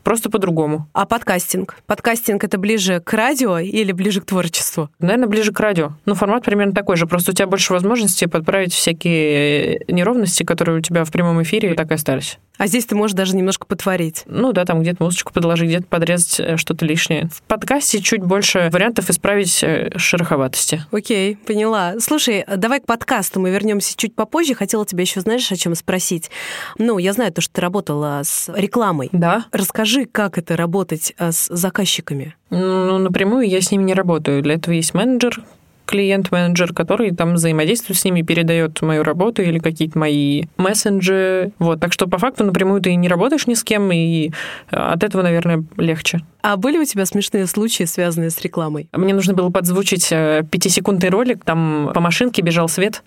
Просто 0.09 0.31
по-другому. 0.31 0.87
А 0.91 1.05
подкастинг? 1.05 1.75
Подкастинг— 1.85 2.43
это 2.45 2.57
ближе 2.57 2.99
к 2.99 3.13
радио 3.13 3.59
или 3.59 3.91
ближе 3.91 4.21
к 4.21 4.25
творчеству? 4.25 4.89
Наверное, 4.97 5.27
ближе 5.27 5.51
к 5.51 5.59
радио. 5.59 5.91
Ну, 6.07 6.15
формат 6.15 6.43
примерно 6.43 6.73
такой 6.73 6.97
же. 6.97 7.05
Просто 7.05 7.29
у 7.29 7.35
тебя 7.35 7.45
больше 7.45 7.73
возможностей 7.73 8.25
подправить 8.25 8.73
всякие 8.73 9.85
неровности, 9.87 10.41
которые 10.41 10.79
у 10.79 10.81
тебя 10.81 11.05
в 11.05 11.11
прямом 11.11 11.43
эфире 11.43 11.75
так 11.75 11.91
и 11.91 11.93
остались. 11.93 12.39
А 12.59 12.67
здесь 12.67 12.85
ты 12.85 12.93
можешь 12.93 13.15
даже 13.15 13.37
немножко 13.37 13.65
потворить. 13.65 14.23
Ну 14.25 14.51
да, 14.51 14.65
там 14.65 14.81
где-то 14.81 15.01
музычку 15.01 15.31
подложить, 15.31 15.69
где-то 15.69 15.85
подрезать 15.85 16.41
э, 16.41 16.57
что-то 16.57 16.85
лишнее. 16.85 17.29
В 17.31 17.41
подкасте 17.43 18.01
чуть 18.01 18.21
больше 18.21 18.69
вариантов 18.73 19.09
исправить 19.09 19.63
э, 19.63 19.91
шероховатости. 19.95 20.83
Окей, 20.91 21.37
поняла. 21.37 21.93
Слушай, 22.01 22.43
давай 22.57 22.81
к 22.81 22.85
подкасту 22.85 23.39
мы 23.39 23.49
вернемся 23.51 23.95
чуть 23.95 24.13
попозже. 24.13 24.55
Хотела 24.55 24.85
тебя 24.85 25.03
еще, 25.03 25.21
знаешь, 25.21 25.49
о 25.53 25.55
чем 25.55 25.73
спросить. 25.73 26.29
Ну, 26.77 26.97
я 26.97 27.13
знаю 27.13 27.31
то, 27.31 27.39
что 27.39 27.53
ты 27.53 27.61
работала 27.61 28.19
с 28.25 28.51
рекламой. 28.53 29.07
Да. 29.13 29.45
Расскажи, 29.53 29.98
как 30.05 30.37
это 30.37 30.55
работать 30.55 31.13
а, 31.17 31.31
с 31.31 31.47
заказчиками? 31.47 32.35
Ну, 32.49 32.97
напрямую 32.97 33.47
я 33.47 33.61
с 33.61 33.71
ними 33.71 33.83
не 33.83 33.93
работаю. 33.93 34.41
Для 34.41 34.55
этого 34.55 34.73
есть 34.73 34.93
менеджер, 34.93 35.43
клиент-менеджер, 35.89 36.73
который 36.73 37.11
там 37.11 37.33
взаимодействует 37.33 37.97
с 37.97 38.05
ними, 38.05 38.21
передает 38.21 38.79
мою 38.83 39.03
работу 39.03 39.41
или 39.41 39.57
какие-то 39.57 39.97
мои 39.97 40.43
мессенджеры. 40.57 41.51
Вот, 41.57 41.79
так 41.79 41.93
что 41.93 42.05
по 42.07 42.19
факту 42.19 42.43
напрямую 42.43 42.79
ты 42.79 42.93
не 42.93 43.07
работаешь 43.07 43.47
ни 43.47 43.55
с 43.55 43.63
кем, 43.63 43.91
и 43.91 44.29
от 44.69 45.03
этого, 45.03 45.23
наверное, 45.23 45.63
легче. 45.77 46.21
А 46.43 46.57
были 46.57 46.77
у 46.77 46.85
тебя 46.85 47.07
смешные 47.07 47.47
случаи, 47.47 47.85
связанные 47.85 48.29
с 48.29 48.39
рекламой? 48.41 48.87
Мне 48.93 49.15
нужно 49.15 49.33
было 49.33 49.49
подзвучить 49.49 50.09
э, 50.11 50.43
пятисекундный 50.49 51.09
ролик, 51.09 51.43
там 51.43 51.89
по 51.93 51.99
машинке 51.99 52.43
бежал 52.43 52.69
свет, 52.69 53.03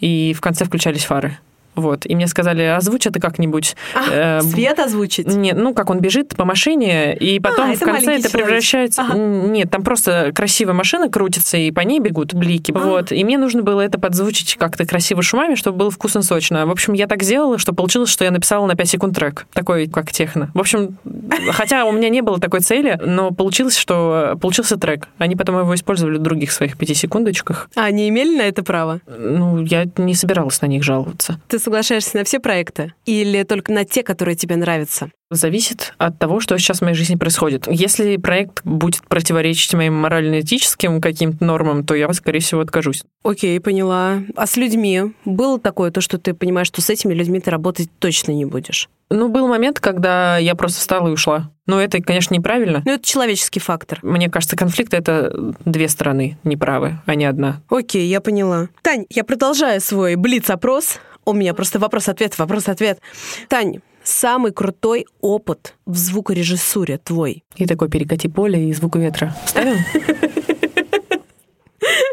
и 0.00 0.34
в 0.36 0.40
конце 0.40 0.64
включались 0.64 1.04
фары. 1.04 1.38
Вот. 1.74 2.06
И 2.06 2.14
мне 2.14 2.26
сказали, 2.26 2.62
озвучь 2.62 3.06
это 3.06 3.20
как-нибудь. 3.20 3.76
А, 3.94 4.38
Э, 4.38 4.40
свет 4.42 4.78
озвучить? 4.78 5.26
Нет, 5.26 5.56
ну 5.56 5.74
как 5.74 5.90
он 5.90 6.00
бежит 6.00 6.36
по 6.36 6.44
машине, 6.44 7.16
и 7.16 7.40
потом 7.40 7.70
А, 7.70 7.74
в 7.74 7.80
конце 7.80 8.18
это 8.18 8.30
превращается... 8.30 9.02
Ага. 9.02 9.14
Нет, 9.16 9.70
там 9.70 9.82
просто 9.82 10.32
красивая 10.34 10.74
машина 10.74 11.08
крутится, 11.08 11.56
и 11.56 11.70
по 11.70 11.80
ней 11.80 12.00
бегут 12.00 12.34
блики. 12.34 12.72
А. 12.74 12.78
Вот. 12.78 13.12
И 13.12 13.24
мне 13.24 13.38
нужно 13.38 13.62
было 13.62 13.80
это 13.80 13.98
подзвучить 13.98 14.56
как-то 14.56 14.86
красиво 14.86 15.22
шумами, 15.22 15.54
чтобы 15.54 15.78
было 15.78 15.90
вкусно 15.90 16.22
сочно. 16.22 16.66
В 16.66 16.70
общем, 16.70 16.92
я 16.92 17.06
так 17.06 17.22
сделала, 17.22 17.58
что 17.58 17.72
получилось, 17.72 18.10
что 18.10 18.24
я 18.24 18.30
написала 18.30 18.66
на 18.66 18.74
5 18.74 18.88
секунд 18.88 19.14
трек. 19.14 19.46
Такой, 19.52 19.88
как 19.88 20.12
техно. 20.12 20.50
В 20.54 20.60
общем, 20.60 20.96
хотя 21.52 21.84
у 21.84 21.92
меня 21.92 22.08
не 22.08 22.22
было 22.22 22.38
такой 22.38 22.60
цели, 22.60 22.98
но 23.04 23.30
получилось, 23.30 23.76
что 23.76 24.36
получился 24.40 24.76
трек. 24.76 25.08
Они 25.18 25.36
потом 25.36 25.58
его 25.58 25.74
использовали 25.74 26.18
в 26.18 26.22
других 26.22 26.52
своих 26.52 26.76
пятисекундочках. 26.76 27.68
А, 27.74 27.84
они 27.84 28.08
имели 28.08 28.36
на 28.36 28.42
это 28.42 28.62
право? 28.62 29.00
Ну, 29.06 29.62
я 29.62 29.86
не 29.96 30.14
собиралась 30.14 30.60
на 30.60 30.66
них 30.66 30.82
жаловаться. 30.82 31.40
Ты 31.48 31.58
соглашаешься 31.64 32.16
на 32.18 32.24
все 32.24 32.38
проекты? 32.38 32.92
Или 33.06 33.42
только 33.42 33.72
на 33.72 33.84
те, 33.84 34.02
которые 34.02 34.36
тебе 34.36 34.56
нравятся? 34.56 35.10
Зависит 35.30 35.94
от 35.98 36.18
того, 36.18 36.38
что 36.38 36.56
сейчас 36.58 36.78
в 36.78 36.82
моей 36.82 36.94
жизни 36.94 37.16
происходит. 37.16 37.66
Если 37.68 38.16
проект 38.18 38.62
будет 38.64 39.02
противоречить 39.08 39.74
моим 39.74 39.94
морально-этическим 39.94 41.00
каким-то 41.00 41.44
нормам, 41.44 41.84
то 41.84 41.94
я, 41.94 42.12
скорее 42.12 42.40
всего, 42.40 42.60
откажусь. 42.60 43.04
Окей, 43.24 43.58
поняла. 43.58 44.22
А 44.36 44.46
с 44.46 44.56
людьми 44.56 45.14
было 45.24 45.58
такое, 45.58 45.90
то, 45.90 46.00
что 46.00 46.18
ты 46.18 46.34
понимаешь, 46.34 46.68
что 46.68 46.82
с 46.82 46.90
этими 46.90 47.14
людьми 47.14 47.40
ты 47.40 47.50
работать 47.50 47.88
точно 47.98 48.32
не 48.32 48.44
будешь? 48.44 48.88
Ну, 49.10 49.28
был 49.28 49.48
момент, 49.48 49.80
когда 49.80 50.38
я 50.38 50.54
просто 50.54 50.80
встала 50.80 51.08
и 51.08 51.12
ушла. 51.12 51.50
Но 51.66 51.80
это, 51.80 52.00
конечно, 52.02 52.34
неправильно. 52.34 52.82
Ну, 52.84 52.92
это 52.92 53.04
человеческий 53.04 53.60
фактор. 53.60 53.98
Мне 54.02 54.28
кажется, 54.28 54.56
конфликт— 54.56 54.92
это 54.94 55.54
две 55.64 55.88
стороны 55.88 56.38
неправы, 56.44 57.00
а 57.06 57.14
не 57.14 57.24
одна. 57.24 57.62
Окей, 57.68 58.06
я 58.06 58.20
поняла. 58.20 58.68
Тань, 58.82 59.06
я 59.10 59.24
продолжаю 59.24 59.80
свой 59.80 60.16
блиц-опрос. 60.16 60.98
У 61.24 61.32
меня 61.32 61.54
просто 61.54 61.78
вопрос-ответ, 61.78 62.38
вопрос-ответ. 62.38 63.00
Тань, 63.48 63.80
самый 64.02 64.52
крутой 64.52 65.06
опыт 65.20 65.74
в 65.86 65.96
звукорежиссуре 65.96 66.98
твой? 66.98 67.44
И 67.56 67.66
такой 67.66 67.88
перекати 67.88 68.28
поле 68.28 68.68
и 68.68 68.72
звук 68.72 68.96
ветра. 68.96 69.34
Ставим? 69.46 69.78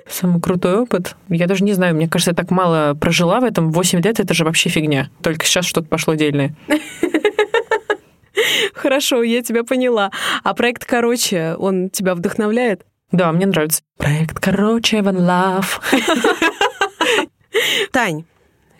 Самый 0.08 0.42
крутой 0.42 0.82
опыт. 0.82 1.16
Я 1.30 1.48
даже 1.48 1.64
не 1.64 1.74
знаю, 1.74 1.96
мне 1.96 2.08
кажется, 2.08 2.32
я 2.32 2.36
так 2.36 2.52
мало 2.52 2.94
прожила 2.94 3.40
в 3.40 3.44
этом. 3.44 3.72
8 3.72 4.02
лет 4.02 4.20
это 4.20 4.34
же 4.34 4.44
вообще 4.46 4.70
фигня. 4.70 5.10
Только 5.22 5.46
сейчас 5.46 5.66
что-то 5.66 5.88
пошло 5.88 6.14
дельное. 6.16 6.56
Хорошо, 8.74 9.24
я 9.24 9.42
тебя 9.42 9.64
поняла. 9.64 10.12
А 10.44 10.54
проект 10.54 10.86
«Короче», 10.86 11.56
он 11.58 11.90
тебя 11.90 12.16
вдохновляет? 12.16 12.86
Да, 13.12 13.32
мне 13.32 13.46
нравится. 13.46 13.82
Проект 13.98 14.40
«Короче» 14.40 14.98
One 14.98 15.20
Love. 15.20 15.82
Тань, 17.92 18.26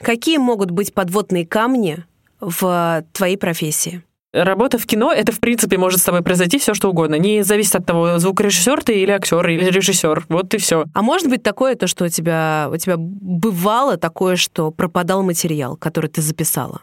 какие 0.04 0.38
могут 0.38 0.72
быть 0.72 0.94
подводные 0.94 1.46
камни 1.46 2.04
в 2.40 3.06
твоей 3.14 3.38
профессии? 3.38 4.04
Работа 4.34 4.78
в 4.78 4.86
кино, 4.86 5.12
это, 5.12 5.34
в 5.34 5.42
принципе, 5.42 5.78
может 5.78 6.00
с 6.00 6.04
тобой 6.04 6.22
произойти 6.22 6.58
все 6.58 6.74
что 6.74 6.90
угодно. 6.90 7.16
Не 7.16 7.44
зависит 7.44 7.76
от 7.76 7.86
того, 7.86 8.18
звукорежиссер 8.18 8.82
ты 8.82 9.02
или 9.02 9.12
актер, 9.12 9.46
или 9.50 9.66
режиссер. 9.66 10.26
Вот 10.30 10.54
и 10.54 10.58
все. 10.58 10.86
А 10.94 11.02
может 11.02 11.28
быть 11.28 11.44
такое, 11.44 11.76
то, 11.76 11.86
что 11.86 12.06
у 12.06 12.08
тебя, 12.08 12.70
у 12.72 12.78
тебя 12.78 12.96
бывало 12.98 13.98
такое, 13.98 14.38
что 14.38 14.72
пропадал 14.72 15.22
материал, 15.24 15.76
который 15.76 16.10
ты 16.10 16.22
записала? 16.22 16.82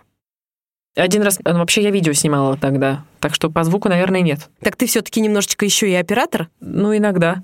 Один 0.95 1.23
раз, 1.23 1.39
ну, 1.43 1.59
вообще 1.59 1.83
я 1.83 1.91
видео 1.91 2.13
снимала 2.13 2.57
тогда, 2.57 3.05
так 3.21 3.33
что 3.33 3.51
по 3.51 3.63
звуку, 3.63 3.89
наверное, 3.89 4.21
нет. 4.21 4.51
Так 4.61 4.75
ты 4.77 4.87
все-таки 4.87 5.21
немножечко 5.21 5.65
еще 5.65 5.89
и 5.89 5.95
оператор? 5.95 6.49
Ну, 6.61 6.95
иногда. 6.95 7.43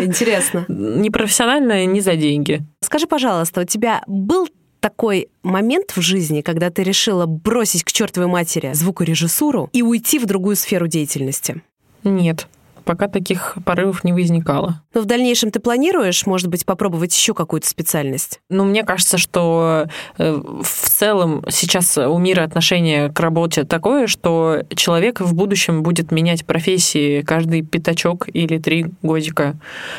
Интересно. 0.00 0.64
Не 0.68 1.10
профессионально, 1.10 1.84
не 1.84 2.00
за 2.00 2.14
деньги. 2.14 2.64
Скажи, 2.80 3.06
пожалуйста, 3.06 3.62
у 3.62 3.64
тебя 3.64 4.02
был 4.06 4.48
такой 4.86 5.30
момент 5.42 5.96
в 5.96 6.00
жизни, 6.00 6.42
когда 6.42 6.70
ты 6.70 6.84
решила 6.84 7.26
бросить 7.26 7.82
к 7.82 7.90
чертовой 7.90 8.28
матери 8.28 8.70
звукорежиссуру 8.72 9.68
и 9.72 9.82
уйти 9.82 10.20
в 10.20 10.26
другую 10.26 10.54
сферу 10.54 10.86
деятельности? 10.86 11.60
Нет 12.04 12.46
пока 12.84 13.08
таких 13.08 13.58
порывов 13.64 14.04
не 14.04 14.12
возникало. 14.12 14.80
Но 14.94 15.00
в 15.00 15.06
дальнейшем 15.06 15.50
ты 15.50 15.58
планируешь, 15.58 16.24
может 16.24 16.46
быть, 16.46 16.64
попробовать 16.64 17.12
еще 17.12 17.34
какую-то 17.34 17.68
специальность? 17.68 18.38
Ну, 18.48 18.64
мне 18.64 18.84
кажется, 18.84 19.18
что 19.18 19.88
э, 20.18 20.32
в 20.32 20.88
целом 20.88 21.44
сейчас 21.50 21.98
у 21.98 22.16
мира 22.18 22.44
отношение 22.44 23.10
к 23.10 23.18
работе 23.18 23.64
такое, 23.64 24.06
что 24.06 24.62
человек 24.76 25.20
в 25.20 25.34
будущем 25.34 25.82
будет 25.82 26.12
менять 26.12 26.46
профессии 26.46 27.22
каждый 27.22 27.62
пятачок 27.62 28.28
или 28.32 28.58
три 28.58 28.86
годика. 29.02 29.56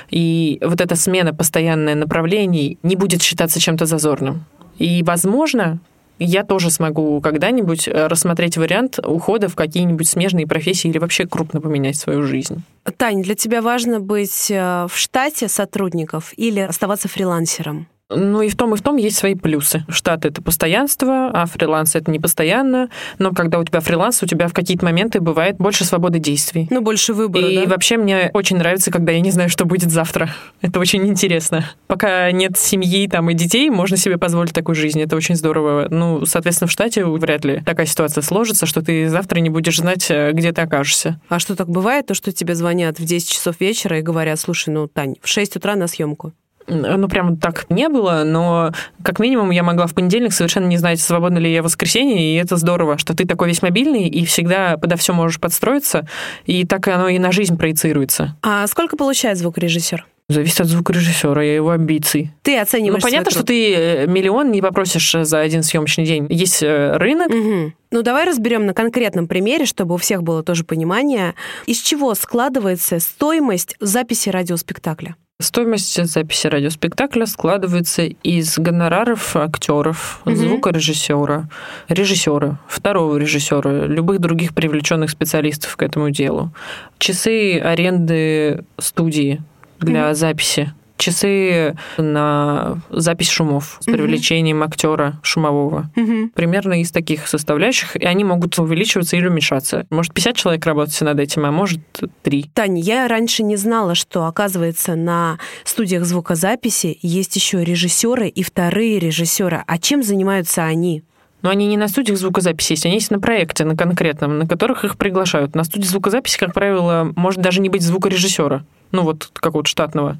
И 0.09 0.57
вот 0.63 0.79
эта 0.79 0.95
смена 0.95 1.33
постоянная 1.33 1.95
направлений 1.95 2.79
не 2.83 2.95
будет 2.95 3.21
считаться 3.21 3.59
чем-то 3.59 3.85
зазорным. 3.85 4.45
И, 4.77 5.03
возможно, 5.03 5.79
я 6.19 6.43
тоже 6.43 6.71
смогу 6.71 7.21
когда-нибудь 7.21 7.87
э, 7.87 8.07
рассмотреть 8.07 8.57
вариант 8.57 8.99
ухода 8.99 9.49
в 9.49 9.55
какие-нибудь 9.55 10.07
смежные 10.07 10.47
профессии 10.47 10.89
или 10.89 10.97
вообще 10.97 11.27
крупно 11.27 11.61
поменять 11.61 11.95
свою 11.95 12.23
жизнь. 12.23 12.63
Тань, 12.97 13.21
для 13.21 13.35
тебя 13.35 13.61
важно 13.61 13.99
быть 13.99 14.49
э, 14.49 14.87
в 14.89 14.97
штате 14.97 15.47
сотрудников 15.47 16.33
или 16.37 16.59
оставаться 16.59 17.07
фрилансером? 17.07 17.87
Ну 18.09 18.41
и 18.41 18.47
в 18.49 18.55
том, 18.55 18.73
и 18.73 18.77
в 18.77 18.81
том 18.81 18.95
есть 18.95 19.17
свои 19.17 19.35
плюсы. 19.35 19.83
Штат— 19.89 20.23
это 20.25 20.41
постоянство, 20.41 21.29
а 21.33 21.45
фриланс— 21.45 21.93
это 21.95 22.09
не 22.09 22.19
постоянно. 22.19 22.89
Но 23.19 23.33
когда 23.33 23.59
у 23.59 23.65
тебя 23.65 23.81
фриланс, 23.81 24.23
у 24.23 24.25
тебя 24.25 24.47
в 24.47 24.53
какие-то 24.53 24.85
моменты 24.85 25.19
бывает 25.19 25.57
больше 25.57 25.83
свободы 25.83 26.19
действий. 26.19 26.67
Ну, 26.69 26.81
больше 26.81 27.13
выбора, 27.13 27.47
И 27.47 27.65
да? 27.65 27.69
вообще 27.69 27.97
мне 27.97 28.31
очень 28.33 28.57
нравится, 28.57 28.91
когда 28.91 29.11
я 29.11 29.19
не 29.19 29.31
знаю, 29.31 29.49
что 29.49 29.65
будет 29.65 29.91
завтра. 29.91 30.29
Это 30.61 30.79
очень 30.79 31.05
интересно. 31.05 31.69
Пока 31.87 32.31
нет 32.31 32.57
семьи 32.57 33.07
там 33.09 33.29
и 33.29 33.33
детей, 33.33 33.69
можно 33.69 33.97
себе 33.97 34.17
позволить 34.17 34.53
такую 34.53 34.75
жизнь. 34.75 35.01
Это 35.01 35.17
очень 35.17 35.35
здорово. 35.35 35.87
Ну, 35.89 36.25
соответственно, 36.25 36.69
в 36.69 36.71
штате 36.71 37.03
вряд 37.03 37.43
ли 37.43 37.61
такая 37.65 37.87
ситуация 37.87 38.21
сложится, 38.21 38.65
что 38.65 38.81
ты 38.81 39.09
завтра 39.09 39.39
не 39.41 39.49
будешь 39.49 39.77
знать, 39.77 40.09
э, 40.09 40.31
где 40.31 40.53
ты 40.53 40.61
окажешься. 40.61 41.19
А 41.27 41.39
что 41.39 41.57
так 41.57 41.67
бывает, 41.67 42.05
то, 42.07 42.13
что 42.13 42.31
тебе 42.31 42.55
звонят 42.55 42.99
в 42.99 43.03
10 43.03 43.29
часов 43.29 43.59
вечера 43.59 43.99
и 43.99 44.01
говорят, 44.01 44.39
слушай, 44.39 44.69
ну, 44.69 44.87
Тань, 44.87 45.15
в 45.21 45.27
6 45.27 45.57
утра 45.57 45.75
на 45.75 45.87
съемку? 45.87 46.31
Ну, 46.67 47.07
прям 47.07 47.37
так 47.37 47.65
не 47.69 47.89
было, 47.89 48.23
но 48.25 48.71
как 49.03 49.19
минимум 49.19 49.51
я 49.51 49.63
могла 49.63 49.87
в 49.87 49.93
понедельник 49.93 50.33
совершенно 50.33 50.67
не 50.67 50.77
знать, 50.77 50.99
свободно 50.99 51.37
ли 51.37 51.51
я 51.51 51.61
в 51.61 51.65
воскресенье, 51.65 52.33
и 52.33 52.35
это 52.35 52.57
здорово, 52.57 52.97
что 52.97 53.15
ты 53.15 53.25
такой 53.25 53.47
весь 53.47 53.61
мобильный 53.61 54.07
и 54.07 54.25
всегда 54.25 54.77
подо 54.77 54.97
все 54.97 55.13
можешь 55.13 55.39
подстроиться, 55.39 56.07
и 56.45 56.65
так 56.65 56.87
оно 56.87 57.07
и 57.09 57.19
на 57.19 57.31
жизнь 57.31 57.57
проецируется. 57.57 58.35
А 58.41 58.67
сколько 58.67 58.97
получает 58.97 59.37
звукорежиссер? 59.37 60.05
Зависит 60.29 60.59
от 60.59 60.67
звукорежиссера 60.67 61.41
и 61.41 61.55
его 61.55 61.69
амбиций. 61.69 62.31
Ты 62.41 62.59
оцениваешь 62.59 63.01
Ну, 63.01 63.09
понятно, 63.09 63.31
что 63.31 63.43
ты 63.43 63.73
э, 63.73 64.07
миллион 64.07 64.51
не 64.51 64.61
попросишь 64.61 65.15
за 65.21 65.39
один 65.39 65.63
съемочный 65.63 66.03
день. 66.03 66.27
Есть 66.29 66.61
э, 66.61 66.97
рынок. 66.97 67.29
Угу. 67.29 67.71
Ну, 67.91 68.01
давай 68.01 68.25
разберем 68.25 68.65
на 68.65 68.73
конкретном 68.73 69.29
примере, 69.29 69.65
чтобы 69.65 69.95
у 69.95 69.97
всех 69.97 70.23
было 70.23 70.43
тоже 70.43 70.65
понимание, 70.65 71.33
из 71.65 71.79
чего 71.79 72.13
складывается 72.13 72.99
стоимость 72.99 73.77
записи 73.79 74.27
радиоспектакля. 74.27 75.15
Стоимость 75.51 76.03
записи 76.07 76.47
радиоспектакля 76.47 77.27
складывается 77.27 78.01
из 78.01 78.57
гонораров 78.57 79.35
актеров, 79.35 80.19
Мгм. 80.25 80.35
звукорежиссера, 80.35 81.47
режиссера, 81.87 82.57
второго 82.67 83.17
режиссера, 83.17 83.85
любых 83.85 84.19
других 84.19 84.55
привлеченных 84.55 85.11
специалистов 85.11 85.75
к 85.77 85.83
этому 85.83 86.09
делу. 86.09 86.51
Часы 86.97 87.59
аренды 87.59 88.65
студии 88.79 89.43
для 89.79 90.07
Мгм. 90.07 90.15
записи. 90.15 90.73
Часы 90.97 91.75
на 91.97 92.81
запись 92.89 93.29
шумов 93.29 93.77
с 93.79 93.85
привлечением 93.85 94.63
актера 94.63 95.19
шумового. 95.21 95.89
Угу. 95.95 96.31
Примерно 96.33 96.81
из 96.81 96.91
таких 96.91 97.27
составляющих, 97.27 97.95
и 97.95 98.05
они 98.05 98.23
могут 98.23 98.57
увеличиваться 98.59 99.15
или 99.15 99.27
уменьшаться. 99.27 99.85
Может, 99.89 100.13
50 100.13 100.35
человек 100.35 100.65
работать 100.65 100.99
над 101.01 101.19
этим, 101.19 101.45
а 101.45 101.51
может, 101.51 101.79
3. 102.23 102.51
Таня, 102.53 102.81
я 102.81 103.07
раньше 103.07 103.43
не 103.43 103.55
знала, 103.55 103.95
что, 103.95 104.25
оказывается, 104.25 104.95
на 104.95 105.37
студиях 105.63 106.05
звукозаписи 106.05 106.97
есть 107.01 107.35
еще 107.35 107.63
режиссеры 107.63 108.27
и 108.27 108.43
вторые 108.43 108.99
режиссеры. 108.99 109.63
А 109.65 109.77
чем 109.77 110.03
занимаются 110.03 110.63
они? 110.63 111.03
Но 111.41 111.49
они 111.49 111.67
не 111.67 111.77
на 111.77 111.87
студиях 111.87 112.17
звукозаписи 112.17 112.73
есть, 112.73 112.85
они 112.85 112.95
есть 112.95 113.11
на 113.11 113.19
проекте, 113.19 113.63
на 113.63 113.77
конкретном, 113.77 114.39
на 114.39 114.47
которых 114.47 114.83
их 114.83 114.97
приглашают. 114.97 115.55
На 115.55 115.63
студии 115.63 115.85
звукозаписи, 115.85 116.37
как 116.37 116.53
правило, 116.53 117.11
может 117.15 117.41
даже 117.41 117.61
не 117.61 117.69
быть 117.69 117.83
звукорежиссера, 117.83 118.65
ну 118.91 119.03
вот 119.03 119.29
какого-то 119.33 119.69
штатного. 119.69 120.17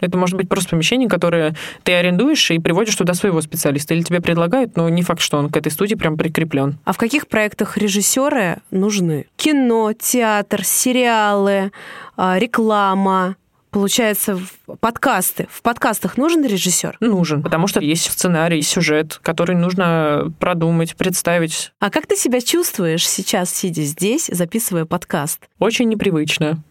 Это 0.00 0.18
может 0.18 0.36
быть 0.36 0.48
просто 0.48 0.70
помещение, 0.70 1.08
которое 1.08 1.54
ты 1.82 1.92
арендуешь 1.92 2.50
и 2.50 2.58
приводишь 2.58 2.96
туда 2.96 3.14
своего 3.14 3.40
специалиста. 3.40 3.94
Или 3.94 4.02
тебе 4.02 4.20
предлагают, 4.20 4.76
но 4.76 4.88
не 4.88 5.02
факт, 5.02 5.20
что 5.20 5.38
он 5.38 5.50
к 5.50 5.56
этой 5.56 5.72
студии 5.72 5.94
прям 5.94 6.16
прикреплен. 6.16 6.78
А 6.84 6.92
в 6.92 6.98
каких 6.98 7.28
проектах 7.28 7.76
режиссеры 7.78 8.58
нужны? 8.70 9.26
Кино, 9.36 9.92
театр, 9.92 10.64
сериалы, 10.64 11.72
а, 12.16 12.38
реклама. 12.38 13.36
Получается, 13.70 14.36
в- 14.36 14.76
подкасты. 14.78 15.48
В 15.50 15.60
подкастах 15.60 16.16
нужен 16.16 16.44
режиссер? 16.46 16.96
Нужен, 17.00 17.42
потому 17.42 17.66
что 17.66 17.80
есть 17.80 18.08
сценарий, 18.08 18.62
сюжет, 18.62 19.18
который 19.20 19.56
нужно 19.56 20.32
продумать, 20.38 20.94
представить. 20.94 21.72
А 21.80 21.90
как 21.90 22.06
ты 22.06 22.14
себя 22.14 22.40
чувствуешь 22.40 23.08
сейчас, 23.08 23.52
сидя 23.52 23.82
здесь, 23.82 24.28
записывая 24.32 24.84
подкаст? 24.84 25.48
Очень 25.58 25.88
непривычно. 25.88 26.62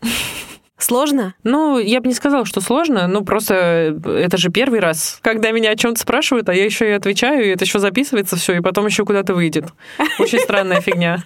Сложно? 0.83 1.33
Ну, 1.43 1.79
я 1.79 2.01
бы 2.01 2.07
не 2.07 2.13
сказала, 2.13 2.45
что 2.45 2.59
сложно, 2.59 3.07
ну 3.07 3.23
просто 3.23 3.97
это 4.05 4.37
же 4.37 4.49
первый 4.49 4.81
раз, 4.81 5.19
когда 5.21 5.51
меня 5.51 5.71
о 5.71 5.75
чем-то 5.77 5.97
спрашивают, 5.97 6.49
а 6.49 6.53
я 6.53 6.65
еще 6.65 6.89
и 6.89 6.91
отвечаю, 6.91 7.45
и 7.45 7.49
это 7.49 7.63
еще 7.63 7.79
записывается 7.79 8.35
все, 8.35 8.57
и 8.57 8.59
потом 8.59 8.85
еще 8.85 9.05
куда-то 9.05 9.33
выйдет. 9.33 9.67
Очень 10.19 10.39
странная 10.39 10.81
фигня. 10.81 11.23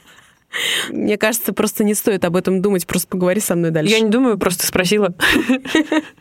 Мне 0.89 1.17
кажется, 1.17 1.53
просто 1.53 1.83
не 1.83 1.95
стоит 1.95 2.23
об 2.23 2.35
этом 2.35 2.61
думать, 2.61 2.85
просто 2.85 3.07
поговори 3.07 3.41
со 3.41 3.55
мной 3.55 3.71
дальше. 3.71 3.91
Я 3.91 3.99
не 3.99 4.09
думаю, 4.09 4.37
просто 4.37 4.65
спросила. 4.67 5.13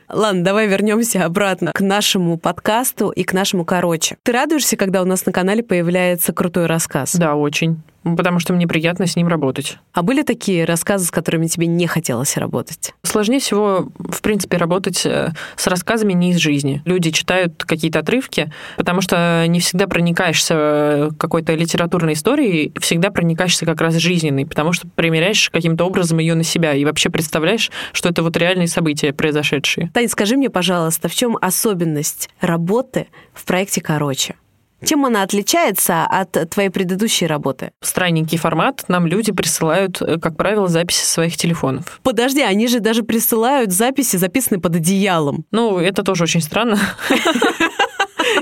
Ладно, 0.09 0.43
давай 0.43 0.66
вернемся 0.66 1.25
обратно 1.25 1.73
к 1.75 1.81
нашему 1.81 2.38
подкасту 2.38 3.11
и 3.11 3.23
к 3.23 3.35
нашему 3.35 3.66
короче. 3.66 4.16
Ты 4.23 4.33
радуешься, 4.33 4.78
когда 4.78 5.02
у 5.02 5.05
нас 5.05 5.26
на 5.26 5.33
канале 5.33 5.62
появляется 5.62 6.33
крутой 6.33 6.66
рассказ? 6.66 7.14
Да, 7.16 7.35
очень. 7.35 7.83
Потому 8.14 8.38
что 8.38 8.52
мне 8.52 8.68
приятно 8.68 9.06
с 9.06 9.16
ним 9.16 9.26
работать. 9.26 9.78
А 9.92 10.02
были 10.02 10.22
такие 10.22 10.64
рассказы, 10.64 11.06
с 11.06 11.10
которыми 11.10 11.46
тебе 11.46 11.66
не 11.66 11.86
хотелось 11.86 12.36
работать? 12.36 12.94
Сложнее 13.02 13.40
всего, 13.40 13.88
в 13.98 14.22
принципе, 14.22 14.58
работать 14.58 15.04
э, 15.04 15.32
с 15.56 15.66
рассказами 15.66 16.12
не 16.12 16.30
из 16.30 16.36
жизни. 16.36 16.82
Люди 16.84 17.10
читают 17.10 17.64
какие-то 17.64 17.98
отрывки, 17.98 18.52
потому 18.76 19.00
что 19.00 19.44
не 19.48 19.58
всегда 19.58 19.88
проникаешься 19.88 20.54
э, 20.56 21.10
какой-то 21.18 21.54
литературной 21.54 22.12
историей, 22.12 22.72
всегда 22.80 23.10
проникаешься 23.10 23.66
как 23.66 23.80
раз 23.80 23.96
жизненной, 23.96 24.46
потому 24.46 24.72
что 24.72 24.86
примеряешь 24.86 25.50
каким-то 25.50 25.84
образом 25.84 26.18
ее 26.18 26.34
на 26.34 26.44
себя 26.44 26.75
и 26.75 26.84
вообще 26.84 27.10
представляешь, 27.10 27.70
что 27.92 28.08
это 28.08 28.22
вот 28.22 28.36
реальные 28.36 28.68
события 28.68 29.12
произошедшие. 29.12 29.90
Таня, 29.92 30.08
скажи 30.08 30.36
мне, 30.36 30.50
пожалуйста, 30.50 31.08
в 31.08 31.14
чем 31.14 31.36
особенность 31.40 32.30
работы 32.40 33.08
в 33.34 33.44
проекте 33.44 33.80
«Короче»? 33.80 34.36
Чем 34.85 35.06
она 35.06 35.23
отличается 35.23 36.04
от 36.04 36.50
твоей 36.50 36.68
предыдущей 36.68 37.26
работы? 37.26 37.71
Странненький 37.83 38.38
формат. 38.38 38.85
Нам 38.88 39.06
люди 39.06 39.33
присылают, 39.33 40.02
э, 40.02 40.18
как 40.18 40.37
правило, 40.37 40.68
записи 40.68 41.04
своих 41.04 41.37
телефонов. 41.37 42.00
Подожди, 42.02 42.42
они 42.42 42.68
же 42.68 42.80
даже 42.80 43.02
присылают 43.02 43.73
записи, 43.73 44.16
записанные 44.16 44.61
под 44.61 44.76
одеялом. 44.76 45.45
Ну, 45.50 45.78
это 45.78 46.02
тоже 46.02 46.25
очень 46.25 46.42
странно. 46.42 46.78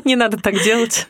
Не 0.09 0.17
надо 0.17 0.39
так 0.39 0.55
делать. 0.63 1.09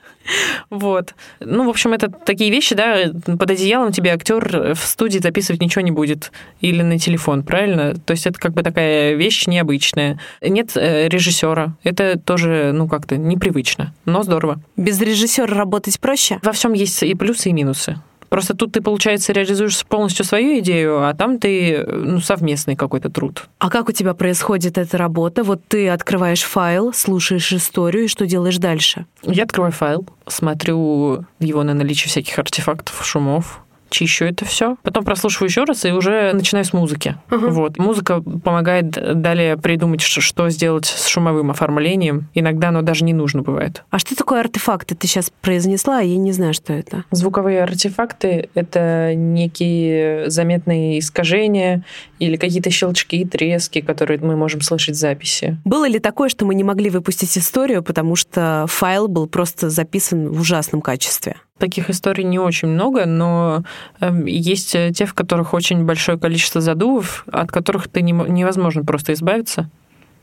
Вот. 0.71 1.15
Ну, 1.41 1.67
в 1.67 1.69
общем, 1.69 1.93
это 1.93 2.09
такие 2.09 2.51
вещи, 2.51 2.75
да, 2.75 3.11
под 3.39 3.51
одеялом 3.51 3.93
тебе 3.93 4.13
актер 4.13 4.75
в 4.75 4.87
студии 4.87 5.19
записывать 5.19 5.61
ничего 5.61 5.83
не 5.83 5.91
будет. 5.91 6.33
Или 6.61 6.83
на 6.83 6.99
телефон, 6.99 7.43
правильно? 7.43 7.95
То 7.95 8.13
есть 8.13 8.27
это 8.27 8.39
как 8.39 8.55
бы 8.55 8.63
такая 8.63 9.15
вещь 9.15 9.47
необычная. 9.47 10.19
Нет 10.41 10.77
э, 10.77 11.09
режиссера. 11.09 11.77
Это 11.83 12.19
тоже, 12.19 12.71
ну, 12.73 12.89
как-то 12.89 13.17
непривычно, 13.17 13.93
но 14.07 14.23
здорово. 14.23 14.61
Без 14.77 15.01
режиссера 15.01 15.47
работать 15.55 16.01
проще? 16.01 16.39
Во 16.43 16.53
всем 16.53 16.73
есть 16.73 17.03
и 17.03 17.15
плюсы, 17.15 17.51
и 17.51 17.53
минусы. 17.53 17.97
Просто 18.35 18.57
тут 18.57 18.73
ты, 18.73 18.81
получается, 18.81 19.33
реализуешь 19.33 19.87
полностью 19.87 20.25
свою 20.25 20.59
идею, 20.59 21.07
а 21.07 21.15
там 21.15 21.39
ты 21.39 21.87
ну, 21.87 22.19
совместный 22.19 22.75
какой-то 22.75 23.09
труд. 23.09 23.45
А 23.61 23.71
как 23.71 23.89
у 23.89 23.93
тебя 23.93 24.13
происходит 24.13 24.77
эта 24.77 24.99
работа? 24.99 25.45
Вот 25.45 25.61
ты 25.69 25.89
открываешь 25.89 26.43
файл, 26.43 26.93
слушаешь 26.93 27.53
историю, 27.53 28.07
и 28.07 28.09
что 28.09 28.27
делаешь 28.27 28.59
дальше? 28.59 29.07
Я 29.23 29.45
открываю 29.45 29.71
файл, 29.71 30.05
смотрю 30.27 31.25
его 31.39 31.63
на 31.63 31.75
наличие 31.75 32.09
всяких 32.09 32.37
артефактов, 32.37 33.07
шумов, 33.07 33.61
чищу 33.95 34.25
это 34.25 34.45
все, 34.45 34.77
потом 34.83 35.05
прослушиваю 35.05 35.49
еще 35.49 35.65
раз 35.65 35.85
и 35.85 35.93
уже 35.93 36.33
начинаю 36.33 36.65
с 36.65 36.73
музыки. 36.73 37.17
Uh-huh. 37.31 37.51
Вот. 37.51 37.79
Музыка 37.79 38.21
помогает 38.21 38.91
далее 38.91 39.57
придумать, 39.57 40.01
что 40.01 40.51
сделать 40.51 40.87
с 40.87 41.07
шумовым 41.07 41.51
оформлением. 41.51 42.29
Иногда 42.35 42.69
оно 42.69 42.83
даже 42.83 43.05
не 43.05 43.13
нужно 43.13 43.43
бывает. 43.43 43.85
А 43.91 43.99
что 43.99 44.17
такое 44.17 44.41
артефакты? 44.41 44.95
Ты 44.95 45.07
сейчас 45.07 45.31
произнесла, 45.41 45.99
а 45.99 46.03
я 46.03 46.17
не 46.17 46.33
знаю, 46.33 46.55
что 46.55 46.73
это. 46.73 47.05
Звуковые 47.11 47.63
артефакты— 47.63 48.49
это 48.55 49.15
некие 49.15 50.29
заметные 50.29 50.99
искажения 50.99 51.85
или 52.19 52.37
какие-то 52.37 52.71
щелчки 52.71 53.19
и 53.19 53.25
трески, 53.25 53.81
которые 53.81 54.19
мы 54.21 54.37
можем 54.37 54.61
слышать 54.61 54.97
в 54.97 54.99
записи. 54.99 55.59
Было 55.65 55.89
ли 55.89 55.99
такое, 55.99 56.29
что 56.29 56.45
мы 56.45 56.55
не 56.55 56.65
могли 56.65 56.91
выпустить 56.91 57.37
историю, 57.39 57.83
потому 57.83 58.17
что 58.17 58.67
файл 58.69 59.09
был 59.09 59.27
просто 59.27 59.71
записан 59.71 60.29
в 60.33 60.41
ужасном 60.41 60.81
качестве? 60.81 61.37
Таких 61.59 61.89
историй 61.89 62.25
не 62.25 62.39
очень 62.39 62.69
много, 62.69 63.07
но 63.07 63.63
эм, 64.01 64.25
есть 64.25 64.73
те, 64.73 65.07
в 65.07 65.15
которых 65.15 65.55
очень 65.55 65.85
большое 65.85 66.19
количество 66.19 66.61
задувов, 66.61 67.25
от 67.31 67.53
которых 67.53 67.89
ты 67.89 68.03
не, 68.03 68.13
невозможно 68.13 68.85
просто 68.85 69.13
избавиться. 69.13 69.71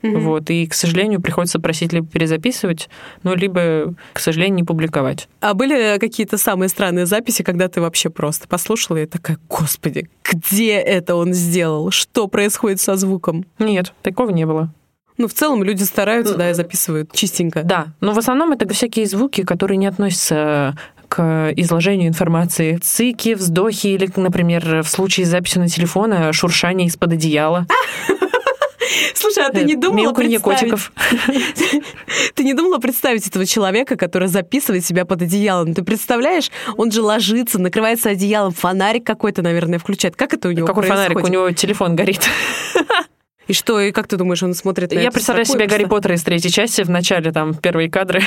Mm-hmm. 0.02 0.20
Вот, 0.20 0.50
и, 0.50 0.66
к 0.66 0.74
сожалению, 0.74 1.22
приходится 1.22 1.60
просить 1.60 1.94
либо 1.94 2.08
перезаписывать, 2.08 2.90
ну, 3.24 3.36
либо, 3.36 3.94
к 4.14 4.20
сожалению, 4.20 4.56
не 4.56 4.64
публиковать. 4.64 5.28
А 5.42 5.54
были 5.54 6.00
какие-то 6.00 6.38
самые 6.38 6.70
странные 6.70 7.06
записи, 7.06 7.44
когда 7.44 7.68
ты 7.68 7.82
вообще 7.82 8.10
просто 8.10 8.48
послушала 8.48 8.98
и 8.98 9.06
такая, 9.06 9.38
господи, 9.48 10.10
где 10.24 10.74
это 10.74 11.16
он 11.16 11.34
сделал? 11.34 11.92
Что 11.92 12.28
происходит 12.28 12.82
со 12.82 12.96
звуком? 12.96 13.46
Нет, 13.60 13.94
такого 14.02 14.32
не 14.32 14.46
было. 14.46 14.74
Ну, 15.18 15.28
в 15.28 15.34
целом 15.34 15.64
люди 15.64 15.84
стараются, 15.84 16.36
да, 16.36 16.50
и 16.50 16.54
записывают 16.54 17.12
чистенько. 17.14 17.62
Да, 17.64 17.88
но 18.00 18.14
в 18.14 18.18
основном 18.18 18.54
это 18.54 18.68
всякие 18.74 19.06
звуки, 19.06 19.44
которые 19.44 19.78
не 19.78 19.86
относятся 19.86 20.76
к 21.12 21.52
изложению 21.58 22.08
информации. 22.08 22.78
Цики, 22.82 23.34
вздохи 23.34 23.88
или, 23.88 24.10
например, 24.16 24.82
в 24.82 24.88
случае 24.88 25.26
записи 25.26 25.58
на 25.58 25.68
телефон 25.68 26.14
э, 26.14 26.32
шуршание 26.32 26.88
из-под 26.88 27.12
одеяла. 27.12 27.68
Слушай, 29.14 29.46
а 29.46 29.52
ты 29.52 29.66
не 29.66 29.76
думала 29.76 30.14
представить... 30.14 30.42
котиков. 30.42 30.94
Ты 32.36 32.44
не 32.44 32.54
думала 32.54 32.78
представить 32.78 33.28
этого 33.28 33.46
человека, 33.46 33.98
который 33.98 34.30
записывает 34.30 34.86
себя 34.86 35.04
под 35.04 35.22
одеялом? 35.22 35.74
Ты 35.74 35.84
представляешь, 35.84 36.50
он 36.78 36.92
же 36.92 37.02
ложится, 37.02 37.60
накрывается 37.60 38.10
одеялом, 38.10 38.54
фонарик 38.54 39.06
какой-то, 39.06 39.42
наверное, 39.42 39.80
включает. 39.80 40.16
Как 40.16 40.34
это 40.34 40.48
у 40.48 40.52
него 40.52 40.66
Какой 40.66 40.84
происходит? 40.84 41.14
фонарик? 41.14 41.30
У 41.30 41.32
него 41.32 41.52
телефон 41.52 41.96
горит. 41.96 42.22
И 43.48 43.54
что, 43.54 43.82
и 43.82 43.92
как 43.92 44.08
ты 44.08 44.16
думаешь, 44.16 44.42
он 44.44 44.54
смотрит 44.54 44.94
на 44.94 45.00
Я 45.00 45.12
представляю 45.12 45.46
себе 45.46 45.66
Гарри 45.68 45.84
Поттера 45.84 46.16
из 46.16 46.24
третьей 46.24 46.52
части, 46.52 46.84
в 46.84 46.90
начале 46.90 47.34
там 47.34 47.54
первые 47.54 47.90
кадры. 47.90 48.22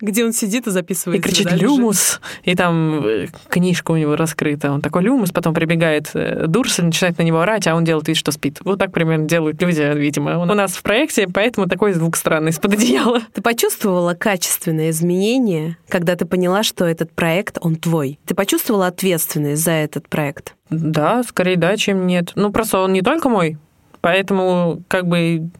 Где 0.00 0.24
он 0.24 0.32
сидит 0.32 0.66
и 0.66 0.70
записывает. 0.70 1.18
И 1.18 1.22
кричит 1.22 1.50
«Люмус!» 1.52 2.20
И 2.44 2.54
там 2.54 3.04
э, 3.04 3.26
книжка 3.48 3.90
у 3.92 3.96
него 3.96 4.16
раскрыта. 4.16 4.70
Он 4.70 4.80
такой 4.80 5.02
«Люмус», 5.02 5.30
потом 5.30 5.54
прибегает 5.54 6.10
э, 6.14 6.46
Дурсель, 6.46 6.84
начинает 6.84 7.18
на 7.18 7.22
него 7.22 7.40
орать, 7.40 7.66
а 7.66 7.74
он 7.74 7.84
делает 7.84 8.06
вид, 8.06 8.16
что 8.16 8.30
спит. 8.30 8.58
Вот 8.64 8.78
так 8.78 8.92
примерно 8.92 9.26
делают 9.26 9.60
люди, 9.60 9.80
видимо. 9.96 10.38
Он 10.38 10.50
у 10.50 10.54
нас 10.54 10.72
в 10.72 10.82
проекте, 10.82 11.26
поэтому 11.26 11.66
такой 11.68 11.92
звук 11.92 12.16
странный 12.16 12.50
из-под 12.50 12.74
одеяла. 12.74 13.20
Ты 13.32 13.42
почувствовала 13.42 14.14
качественное 14.14 14.90
изменение, 14.90 15.76
когда 15.88 16.14
ты 16.16 16.26
поняла, 16.26 16.62
что 16.62 16.84
этот 16.84 17.10
проект, 17.12 17.58
он 17.60 17.76
твой? 17.76 18.18
Ты 18.26 18.34
почувствовала 18.34 18.86
ответственность 18.86 19.62
за 19.62 19.72
этот 19.72 20.08
проект? 20.08 20.54
Да, 20.70 21.22
скорее 21.22 21.56
да, 21.56 21.76
чем 21.76 22.06
нет. 22.06 22.32
Ну, 22.34 22.52
просто 22.52 22.80
он 22.80 22.92
не 22.92 23.02
только 23.02 23.28
мой, 23.28 23.58
поэтому 24.00 24.82
как 24.88 25.06
бы 25.06 25.50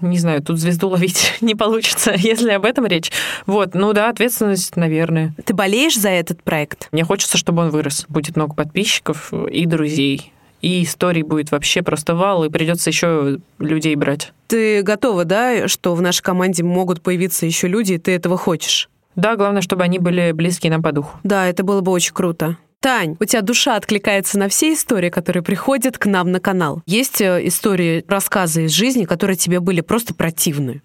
не 0.00 0.18
знаю, 0.18 0.42
тут 0.42 0.58
звезду 0.58 0.88
ловить 0.88 1.34
не 1.40 1.54
получится, 1.54 2.12
если 2.16 2.50
об 2.50 2.64
этом 2.64 2.86
речь. 2.86 3.10
Вот, 3.46 3.74
ну 3.74 3.92
да, 3.92 4.08
ответственность, 4.08 4.76
наверное. 4.76 5.34
Ты 5.44 5.54
болеешь 5.54 5.98
за 5.98 6.10
этот 6.10 6.42
проект? 6.42 6.88
Мне 6.92 7.04
хочется, 7.04 7.38
чтобы 7.38 7.62
он 7.62 7.70
вырос. 7.70 8.06
Будет 8.08 8.36
много 8.36 8.54
подписчиков 8.54 9.32
и 9.32 9.66
друзей. 9.66 10.32
И 10.60 10.84
историй 10.84 11.22
будет 11.22 11.50
вообще 11.50 11.82
просто 11.82 12.14
вал, 12.14 12.44
и 12.44 12.48
придется 12.48 12.88
еще 12.88 13.40
людей 13.58 13.96
брать. 13.96 14.32
Ты 14.46 14.82
готова, 14.82 15.24
да, 15.24 15.66
что 15.66 15.94
в 15.96 16.02
нашей 16.02 16.22
команде 16.22 16.62
могут 16.62 17.02
появиться 17.02 17.46
еще 17.46 17.66
люди, 17.66 17.94
и 17.94 17.98
ты 17.98 18.12
этого 18.12 18.36
хочешь? 18.36 18.88
Да, 19.16 19.36
главное, 19.36 19.60
чтобы 19.60 19.82
они 19.82 19.98
были 19.98 20.32
близкие 20.32 20.70
нам 20.70 20.82
по 20.82 20.92
духу. 20.92 21.18
Да, 21.22 21.48
это 21.48 21.64
было 21.64 21.80
бы 21.80 21.90
очень 21.90 22.14
круто. 22.14 22.56
Тань, 22.82 23.16
у 23.20 23.24
тебя 23.24 23.42
душа 23.42 23.76
откликается 23.76 24.40
на 24.40 24.48
все 24.48 24.72
истории, 24.72 25.08
которые 25.08 25.44
приходят 25.44 25.98
к 25.98 26.06
нам 26.06 26.32
на 26.32 26.40
канал. 26.40 26.82
Есть 26.84 27.20
э, 27.20 27.46
истории, 27.46 28.04
рассказы 28.08 28.64
из 28.64 28.72
жизни, 28.72 29.04
которые 29.04 29.36
тебе 29.36 29.60
были 29.60 29.80
просто 29.82 30.14
противны? 30.14 30.82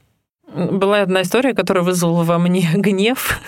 Была 0.54 1.02
одна 1.02 1.24
история, 1.24 1.56
которая 1.56 1.84
вызвала 1.84 2.24
во 2.24 2.38
мне 2.38 2.70
гнев 2.76 3.42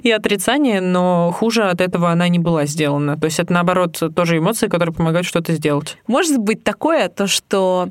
и 0.00 0.12
отрицание, 0.12 0.80
но 0.80 1.32
хуже 1.32 1.64
от 1.64 1.80
этого 1.80 2.10
она 2.10 2.28
не 2.28 2.38
была 2.38 2.66
сделана. 2.66 3.18
То 3.18 3.24
есть 3.24 3.40
это, 3.40 3.52
наоборот, 3.52 4.00
тоже 4.14 4.38
эмоции, 4.38 4.68
которые 4.68 4.94
помогают 4.94 5.26
что-то 5.26 5.52
сделать. 5.54 5.98
Может 6.06 6.38
быть 6.38 6.62
такое, 6.62 7.08
то 7.08 7.26
что 7.26 7.90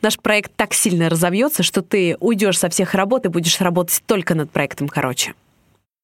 наш 0.00 0.18
проект 0.18 0.52
так 0.56 0.72
сильно 0.72 1.10
разовьется, 1.10 1.62
что 1.62 1.82
ты 1.82 2.16
уйдешь 2.20 2.58
со 2.58 2.70
всех 2.70 2.94
работ 2.94 3.26
и 3.26 3.28
будешь 3.28 3.60
работать 3.60 4.02
только 4.06 4.34
над 4.34 4.50
проектом 4.50 4.88
короче. 4.88 5.34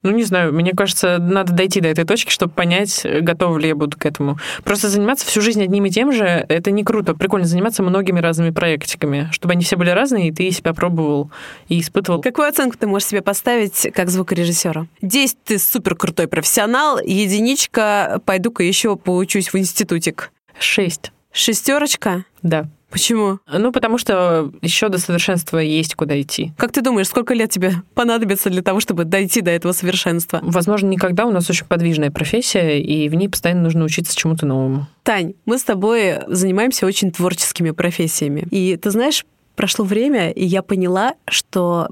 Ну, 0.04 0.12
не 0.12 0.22
знаю, 0.22 0.52
мне 0.52 0.72
кажется, 0.72 1.18
надо 1.18 1.52
дойти 1.52 1.80
до 1.80 1.88
этой 1.88 2.04
точки, 2.04 2.30
чтобы 2.30 2.52
понять, 2.52 3.04
готова 3.04 3.58
ли 3.58 3.68
я 3.68 3.74
буду 3.74 3.98
к 3.98 4.06
этому. 4.06 4.38
Просто 4.62 4.88
заниматься 4.88 5.26
всю 5.26 5.40
жизнь 5.40 5.60
одним 5.62 5.86
и 5.86 5.90
тем 5.90 6.12
же, 6.12 6.24
это 6.24 6.70
не 6.70 6.84
круто. 6.84 7.14
Прикольно 7.14 7.46
заниматься 7.46 7.82
многими 7.82 8.20
разными 8.20 8.50
проектиками, 8.50 9.28
чтобы 9.32 9.54
они 9.54 9.64
все 9.64 9.76
были 9.76 9.90
разные, 9.90 10.28
и 10.28 10.32
ты 10.32 10.50
себя 10.52 10.72
пробовал 10.72 11.32
и 11.68 11.80
испытывал. 11.80 12.20
Какую 12.20 12.48
оценку 12.48 12.78
ты 12.78 12.86
можешь 12.86 13.08
себе 13.08 13.22
поставить 13.22 13.88
как 13.92 14.08
звукорежиссера? 14.08 14.86
Десять 15.02 15.42
ты 15.42 15.58
супер 15.58 15.96
крутой 15.96 16.28
профессионал, 16.28 17.00
единичка, 17.00 18.22
пойду-ка 18.24 18.62
еще 18.62 18.94
поучусь 18.94 19.52
в 19.52 19.58
институтик. 19.58 20.30
Шесть. 20.60 21.10
Шестерочка? 21.32 22.24
Да. 22.42 22.68
Почему? 22.90 23.38
Ну, 23.52 23.70
потому 23.70 23.98
что 23.98 24.50
еще 24.62 24.88
до 24.88 24.98
совершенства 24.98 25.58
есть 25.58 25.94
куда 25.94 26.20
идти. 26.20 26.52
Как 26.56 26.72
ты 26.72 26.80
думаешь, 26.80 27.08
сколько 27.08 27.34
лет 27.34 27.50
тебе 27.50 27.74
понадобится 27.94 28.48
для 28.48 28.62
того, 28.62 28.80
чтобы 28.80 29.04
дойти 29.04 29.42
до 29.42 29.50
этого 29.50 29.72
совершенства? 29.72 30.40
Возможно, 30.42 30.88
никогда. 30.88 31.26
У 31.26 31.30
нас 31.30 31.50
очень 31.50 31.66
подвижная 31.66 32.10
профессия, 32.10 32.80
и 32.80 33.08
в 33.08 33.14
ней 33.14 33.28
постоянно 33.28 33.62
нужно 33.62 33.84
учиться 33.84 34.16
чему-то 34.16 34.46
новому. 34.46 34.86
Тань, 35.02 35.34
мы 35.44 35.58
с 35.58 35.64
тобой 35.64 36.20
занимаемся 36.28 36.86
очень 36.86 37.10
творческими 37.10 37.72
профессиями. 37.72 38.46
И 38.50 38.76
ты 38.76 38.90
знаешь, 38.90 39.26
прошло 39.54 39.84
время, 39.84 40.30
и 40.30 40.44
я 40.44 40.62
поняла, 40.62 41.14
что 41.26 41.88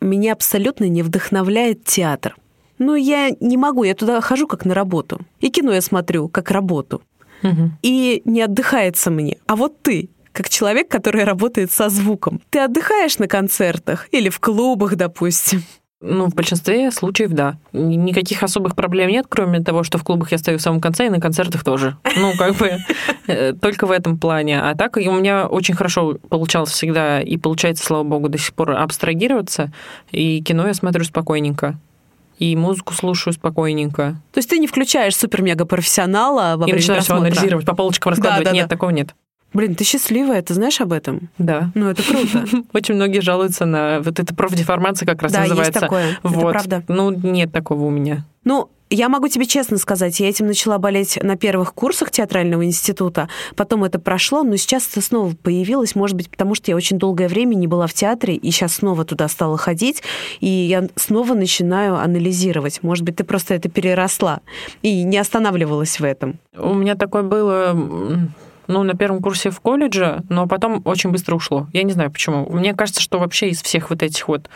меня 0.00 0.32
абсолютно 0.32 0.84
не 0.84 1.02
вдохновляет 1.02 1.84
театр. 1.84 2.36
Ну, 2.78 2.94
я 2.94 3.30
не 3.40 3.56
могу, 3.56 3.84
я 3.84 3.94
туда 3.94 4.20
хожу 4.20 4.46
как 4.46 4.64
на 4.64 4.74
работу. 4.74 5.20
И 5.40 5.50
кино 5.50 5.72
я 5.72 5.80
смотрю 5.80 6.28
как 6.28 6.50
работу. 6.50 7.02
Угу. 7.42 7.70
И 7.82 8.22
не 8.24 8.42
отдыхается 8.42 9.10
мне. 9.10 9.38
А 9.46 9.56
вот 9.56 9.80
ты, 9.82 10.08
как 10.32 10.48
человек, 10.48 10.88
который 10.88 11.24
работает 11.24 11.70
со 11.70 11.88
звуком. 11.88 12.40
Ты 12.50 12.60
отдыхаешь 12.60 13.18
на 13.18 13.28
концертах 13.28 14.08
или 14.10 14.28
в 14.28 14.40
клубах, 14.40 14.96
допустим? 14.96 15.62
Ну, 16.04 16.26
в 16.26 16.34
большинстве 16.34 16.90
случаев, 16.90 17.30
да. 17.30 17.56
Никаких 17.72 18.42
особых 18.42 18.74
проблем 18.74 19.08
нет, 19.08 19.26
кроме 19.28 19.60
того, 19.60 19.84
что 19.84 19.98
в 19.98 20.02
клубах 20.02 20.32
я 20.32 20.38
стою 20.38 20.58
в 20.58 20.62
самом 20.62 20.80
конце, 20.80 21.06
и 21.06 21.10
на 21.10 21.20
концертах 21.20 21.62
тоже. 21.62 21.96
Ну, 22.16 22.32
как 22.36 22.56
бы 22.56 22.78
э, 23.28 23.52
только 23.52 23.86
в 23.86 23.92
этом 23.92 24.18
плане. 24.18 24.60
А 24.60 24.74
так 24.74 24.96
у 24.96 25.00
меня 25.00 25.46
очень 25.46 25.74
хорошо 25.74 26.18
получалось 26.28 26.70
всегда, 26.70 27.20
и 27.20 27.36
получается, 27.36 27.84
слава 27.84 28.02
богу, 28.02 28.28
до 28.28 28.36
сих 28.36 28.52
пор 28.52 28.72
абстрагироваться. 28.72 29.72
И 30.10 30.42
кино 30.42 30.66
я 30.66 30.74
смотрю 30.74 31.04
спокойненько 31.04 31.78
и 32.38 32.56
музыку 32.56 32.92
слушаю 32.92 33.32
спокойненько. 33.32 34.16
То 34.32 34.38
есть 34.38 34.50
ты 34.50 34.58
не 34.58 34.66
включаешь 34.66 35.16
супер-мега-профессионала 35.16 36.56
во 36.56 36.64
время 36.64 36.72
И 36.72 36.80
начинаешь 36.80 37.04
его 37.04 37.18
анализировать, 37.18 37.64
по 37.64 37.76
полочкам 37.76 38.10
раскладывать. 38.10 38.46
Да, 38.46 38.50
да, 38.50 38.56
нет, 38.56 38.68
да. 38.68 38.74
такого 38.74 38.90
нет. 38.90 39.14
Блин, 39.52 39.74
ты 39.74 39.84
счастливая, 39.84 40.42
ты 40.42 40.54
знаешь 40.54 40.80
об 40.80 40.92
этом? 40.92 41.28
Да. 41.38 41.70
Ну, 41.74 41.88
это 41.90 42.02
круто. 42.02 42.44
Очень 42.72 42.94
многие 42.94 43.20
жалуются 43.20 43.64
на 43.66 44.00
вот 44.00 44.18
это 44.18 44.34
профдеформация 44.34 45.06
как 45.06 45.22
раз 45.22 45.32
да, 45.32 45.40
называется. 45.40 45.70
Есть 45.70 45.80
такое. 45.80 46.18
Вот. 46.22 46.38
Это 46.38 46.48
правда. 46.48 46.84
Ну, 46.88 47.10
нет 47.10 47.52
такого 47.52 47.84
у 47.84 47.90
меня. 47.90 48.24
Ну, 48.44 48.68
Я 48.94 49.08
могу 49.08 49.28
тебе 49.28 49.46
честно 49.46 49.78
сказать, 49.78 50.20
я 50.20 50.28
этим 50.28 50.46
начала 50.46 50.76
болеть 50.76 51.18
на 51.22 51.38
первых 51.38 51.72
курсах 51.72 52.10
театрального 52.10 52.62
института, 52.66 53.30
потом 53.56 53.84
это 53.84 53.98
прошло, 53.98 54.42
но 54.42 54.56
сейчас 54.56 54.86
это 54.90 55.00
снова 55.00 55.34
появилось, 55.34 55.94
может 55.94 56.14
быть, 56.14 56.28
потому 56.28 56.54
что 56.54 56.70
я 56.70 56.76
очень 56.76 56.98
долгое 56.98 57.26
время 57.26 57.54
не 57.54 57.66
была 57.66 57.86
в 57.86 57.94
театре, 57.94 58.34
и 58.34 58.50
сейчас 58.50 58.74
снова 58.74 59.06
туда 59.06 59.28
стала 59.28 59.56
ходить, 59.56 60.02
и 60.40 60.46
я 60.46 60.88
снова 60.96 61.32
начинаю 61.32 61.96
анализировать. 61.96 62.82
Может 62.82 63.06
быть, 63.06 63.16
ты 63.16 63.24
просто 63.24 63.54
это 63.54 63.70
переросла 63.70 64.40
и 64.82 65.04
не 65.04 65.16
останавливалась 65.16 65.98
в 65.98 66.04
этом. 66.04 66.38
У 66.54 66.74
меня 66.74 66.94
такое 66.94 67.22
было 67.22 67.74
ну, 68.66 68.82
на 68.82 68.94
первом 68.94 69.20
курсе 69.20 69.50
в 69.50 69.60
колледже, 69.60 70.22
но 70.28 70.46
потом 70.46 70.82
очень 70.84 71.10
быстро 71.10 71.36
ушло. 71.36 71.68
Я 71.72 71.82
не 71.82 71.92
знаю 71.92 72.10
почему. 72.10 72.46
Мне 72.50 72.74
кажется, 72.74 73.00
что 73.00 73.18
вообще 73.18 73.50
из 73.50 73.62
всех 73.62 73.90
вот 73.90 74.02
этих 74.02 74.28
вот 74.28 74.48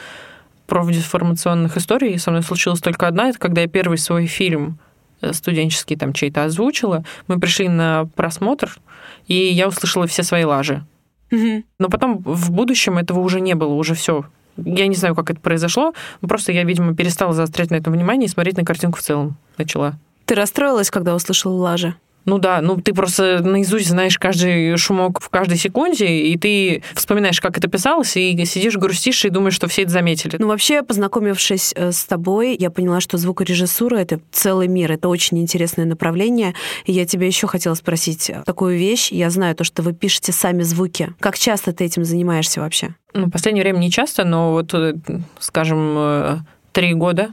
профдеформационных 0.66 1.76
историй 1.76 2.18
со 2.18 2.30
мной 2.30 2.42
случилась 2.42 2.80
только 2.80 3.06
одна. 3.06 3.28
Это 3.28 3.38
когда 3.38 3.62
я 3.62 3.68
первый 3.68 3.98
свой 3.98 4.26
фильм 4.26 4.78
э, 5.20 5.32
студенческий 5.32 5.96
там 5.96 6.12
чей-то 6.12 6.44
озвучила. 6.44 7.04
Мы 7.26 7.38
пришли 7.38 7.68
на 7.68 8.08
просмотр, 8.14 8.76
и 9.26 9.34
я 9.34 9.68
услышала 9.68 10.06
все 10.06 10.22
свои 10.22 10.44
лажи. 10.44 10.84
Но 11.78 11.88
потом 11.88 12.18
в 12.18 12.52
будущем 12.52 12.98
этого 12.98 13.20
уже 13.20 13.40
не 13.40 13.54
было, 13.54 13.74
уже 13.74 13.94
все. 13.94 14.24
Я 14.56 14.86
не 14.86 14.94
знаю, 14.94 15.14
как 15.14 15.30
это 15.30 15.40
произошло, 15.40 15.92
просто 16.20 16.52
я, 16.52 16.64
видимо, 16.64 16.94
перестала 16.94 17.32
заострять 17.34 17.70
на 17.70 17.74
этом 17.74 17.92
внимание 17.92 18.26
и 18.26 18.30
смотреть 18.30 18.56
на 18.56 18.64
картинку 18.64 18.98
в 18.98 19.02
целом 19.02 19.36
начала. 19.58 19.98
Ты 20.24 20.34
расстроилась, 20.34 20.90
когда 20.90 21.14
услышала 21.14 21.54
лажи? 21.54 21.94
Ну 22.26 22.38
да, 22.38 22.60
ну 22.60 22.80
ты 22.80 22.92
просто 22.92 23.40
наизусть 23.42 23.88
знаешь 23.88 24.18
каждый 24.18 24.76
шумок 24.76 25.20
в 25.20 25.28
каждой 25.28 25.56
секунде, 25.56 26.06
и 26.06 26.36
ты 26.36 26.82
вспоминаешь, 26.94 27.40
как 27.40 27.56
это 27.56 27.68
писалось, 27.68 28.16
и 28.16 28.44
сидишь, 28.44 28.76
грустишь 28.76 29.24
и 29.24 29.30
думаешь, 29.30 29.54
что 29.54 29.68
все 29.68 29.82
это 29.82 29.92
заметили. 29.92 30.36
Ну 30.38 30.48
вообще, 30.48 30.82
познакомившись 30.82 31.72
э, 31.76 31.92
с 31.92 32.04
тобой, 32.04 32.56
я 32.58 32.70
поняла, 32.70 33.00
что 33.00 33.16
звукорежиссура— 33.16 33.96
это 33.98 34.20
целый 34.32 34.66
мир, 34.66 34.90
это 34.92 35.08
очень 35.08 35.38
интересное 35.38 35.86
направление. 35.86 36.54
И 36.84 36.92
я 36.92 37.06
тебя 37.06 37.26
еще 37.26 37.46
хотела 37.46 37.74
спросить 37.74 38.30
такую 38.44 38.76
вещь. 38.76 39.12
Я 39.12 39.30
знаю 39.30 39.54
то, 39.54 39.62
что 39.62 39.82
вы 39.82 39.92
пишете 39.92 40.32
сами 40.32 40.62
звуки. 40.62 41.14
Как 41.20 41.38
часто 41.38 41.72
ты 41.72 41.84
этим 41.84 42.04
занимаешься 42.04 42.60
вообще? 42.60 42.96
Ну, 43.14 43.26
в 43.26 43.30
последнее 43.30 43.62
время 43.62 43.78
не 43.78 43.90
часто, 43.90 44.24
но 44.24 44.50
вот, 44.50 44.74
э, 44.74 44.94
скажем, 45.38 45.94
э, 45.96 46.38
три 46.72 46.92
года 46.92 47.30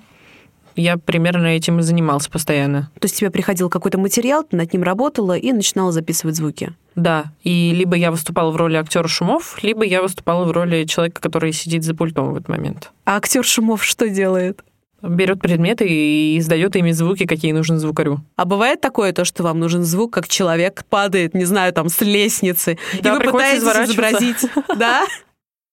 я 0.76 0.98
примерно 0.98 1.48
этим 1.48 1.80
и 1.80 1.84
занимался 1.84 2.30
постоянно. 2.30 2.92
То 3.00 3.06
есть 3.06 3.18
тебе 3.18 3.30
приходил 3.30 3.70
какой-то 3.70 3.98
материал, 3.98 4.44
ты 4.44 4.56
над 4.56 4.72
ним 4.74 4.84
работала 4.84 5.38
и 5.38 5.52
начинала 5.52 5.92
записывать 5.92 6.36
звуки? 6.36 6.74
Да, 6.96 7.26
и 7.44 7.72
либо 7.74 7.96
я 7.96 8.12
выступала 8.12 8.52
в 8.52 8.56
роли 8.56 8.76
актера 8.76 9.08
шумов, 9.08 9.58
либо 9.64 9.84
я 9.84 10.02
выступала 10.02 10.46
в 10.46 10.52
роли 10.52 10.86
человека, 10.86 11.22
который 11.22 11.52
сидит 11.54 11.84
за 11.84 11.96
пультом 11.96 12.34
в 12.34 12.36
этот 12.36 12.50
момент. 12.50 12.92
А 13.06 13.18
актер 13.18 13.44
шумов 13.44 13.84
что 13.84 14.10
делает? 14.10 14.64
берет 15.04 15.42
предметы 15.42 15.86
и 15.86 16.38
издает 16.38 16.76
ими 16.76 16.92
звуки, 16.92 17.26
какие 17.26 17.52
нужны 17.52 17.78
звукарю. 17.78 18.22
А 18.36 18.46
бывает 18.46 18.82
такое 18.82 19.12
то, 19.12 19.26
что 19.26 19.44
вам 19.44 19.60
нужен 19.60 19.84
звук, 19.84 20.14
как 20.14 20.28
человек 20.28 20.86
падает, 20.90 21.34
не 21.34 21.46
знаю, 21.46 21.74
там, 21.74 21.90
с 21.90 22.00
лестницы, 22.02 22.78
да, 23.02 23.16
и 23.16 23.18
вы 23.18 23.32
пытаетесь 23.32 23.64
изобразить, 23.64 24.50
да? 24.78 25.06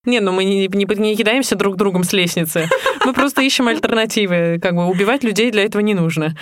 Не, 0.07 0.21
ну 0.21 0.33
мы 0.33 0.45
не, 0.45 0.67
не, 0.67 0.87
не 0.99 1.17
кидаемся 1.17 1.57
друг 1.57 1.77
другом 1.77 2.05
с 2.05 2.15
лестницы. 2.15 2.69
Мы 3.05 3.13
просто 3.13 3.43
ищем 3.43 3.69
альтернативы. 3.69 4.59
Как 4.61 4.75
бы 4.75 4.87
убивать 4.87 5.23
людей 5.25 5.51
для 5.51 5.65
этого 5.65 5.83
не 5.83 5.93
нужно. 5.93 6.35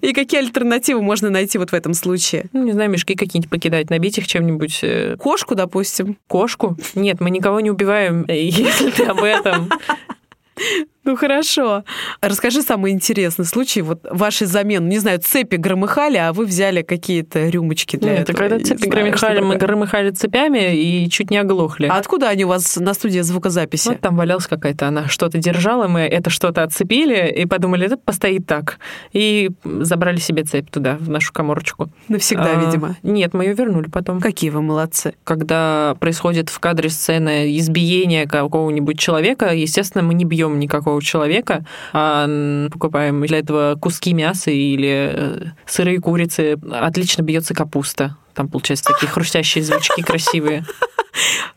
И 0.00 0.12
какие 0.12 0.40
альтернативы 0.40 1.00
можно 1.00 1.30
найти 1.30 1.56
вот 1.58 1.70
в 1.70 1.74
этом 1.74 1.94
случае? 1.94 2.46
Ну, 2.52 2.64
не 2.64 2.72
знаю, 2.72 2.90
мешки 2.90 3.14
какие-нибудь 3.14 3.50
покидать, 3.50 3.90
набить 3.90 4.18
их 4.18 4.26
чем-нибудь. 4.26 4.80
Э, 4.82 5.16
Кошку, 5.18 5.54
допустим. 5.54 6.16
Кошку? 6.26 6.76
Нет, 6.94 7.20
мы 7.20 7.30
никого 7.30 7.60
не 7.60 7.70
убиваем, 7.70 8.24
если 8.28 8.90
ты 8.90 9.04
об 9.04 9.22
этом. 9.22 9.70
Ну 11.08 11.16
хорошо. 11.16 11.84
Расскажи 12.20 12.60
самый 12.60 12.92
интересный 12.92 13.46
случай. 13.46 13.80
Вот 13.80 14.06
ваши 14.10 14.44
замены, 14.44 14.86
не 14.88 14.98
знаю, 14.98 15.18
цепи 15.18 15.56
громыхали, 15.56 16.18
а 16.18 16.34
вы 16.34 16.44
взяли 16.44 16.82
какие-то 16.82 17.48
рюмочки 17.48 17.96
для 17.96 18.10
Нет, 18.10 18.20
этого. 18.28 18.36
когда 18.36 18.60
цепи 18.60 18.86
громыхали, 18.86 19.40
мы 19.40 19.56
громыхали 19.56 20.10
цепями 20.10 20.76
и 20.76 21.08
чуть 21.08 21.30
не 21.30 21.38
оглохли. 21.38 21.86
А 21.86 21.96
откуда 21.96 22.28
они 22.28 22.44
у 22.44 22.48
вас 22.48 22.76
на 22.76 22.92
студии 22.92 23.20
звукозаписи? 23.20 23.88
Вот 23.88 24.00
там 24.00 24.16
валялась 24.16 24.46
какая-то 24.46 24.86
она, 24.86 25.08
что-то 25.08 25.38
держала, 25.38 25.88
мы 25.88 26.00
это 26.00 26.28
что-то 26.28 26.62
отцепили 26.62 27.32
и 27.34 27.46
подумали, 27.46 27.86
это 27.86 27.96
постоит 27.96 28.46
так. 28.46 28.78
И 29.14 29.48
забрали 29.64 30.18
себе 30.18 30.44
цепь 30.44 30.70
туда, 30.70 30.98
в 31.00 31.08
нашу 31.08 31.32
коморочку. 31.32 31.88
Навсегда, 32.08 32.58
а, 32.58 32.66
видимо. 32.66 32.96
Нет, 33.02 33.32
мы 33.32 33.44
ее 33.44 33.54
вернули 33.54 33.88
потом. 33.88 34.20
Какие 34.20 34.50
вы 34.50 34.60
молодцы. 34.60 35.14
Когда 35.24 35.96
происходит 36.00 36.50
в 36.50 36.58
кадре 36.58 36.90
сцены 36.90 37.56
избиение 37.56 38.26
какого-нибудь 38.26 38.98
человека, 38.98 39.54
естественно, 39.54 40.04
мы 40.04 40.12
не 40.12 40.26
бьем 40.26 40.58
никакого 40.58 40.97
здорового 40.98 41.02
человека, 41.02 41.64
а 41.92 42.68
покупаем 42.70 43.24
для 43.26 43.38
этого 43.38 43.76
куски 43.80 44.12
мяса 44.12 44.50
или 44.50 45.12
э, 45.12 45.44
сырые 45.66 46.00
курицы. 46.00 46.58
Отлично 46.70 47.22
бьется 47.22 47.54
капуста. 47.54 48.16
Там 48.34 48.48
получаются 48.48 48.92
такие 48.92 49.08
хрустящие 49.08 49.64
звучки 49.64 50.02
красивые. 50.02 50.64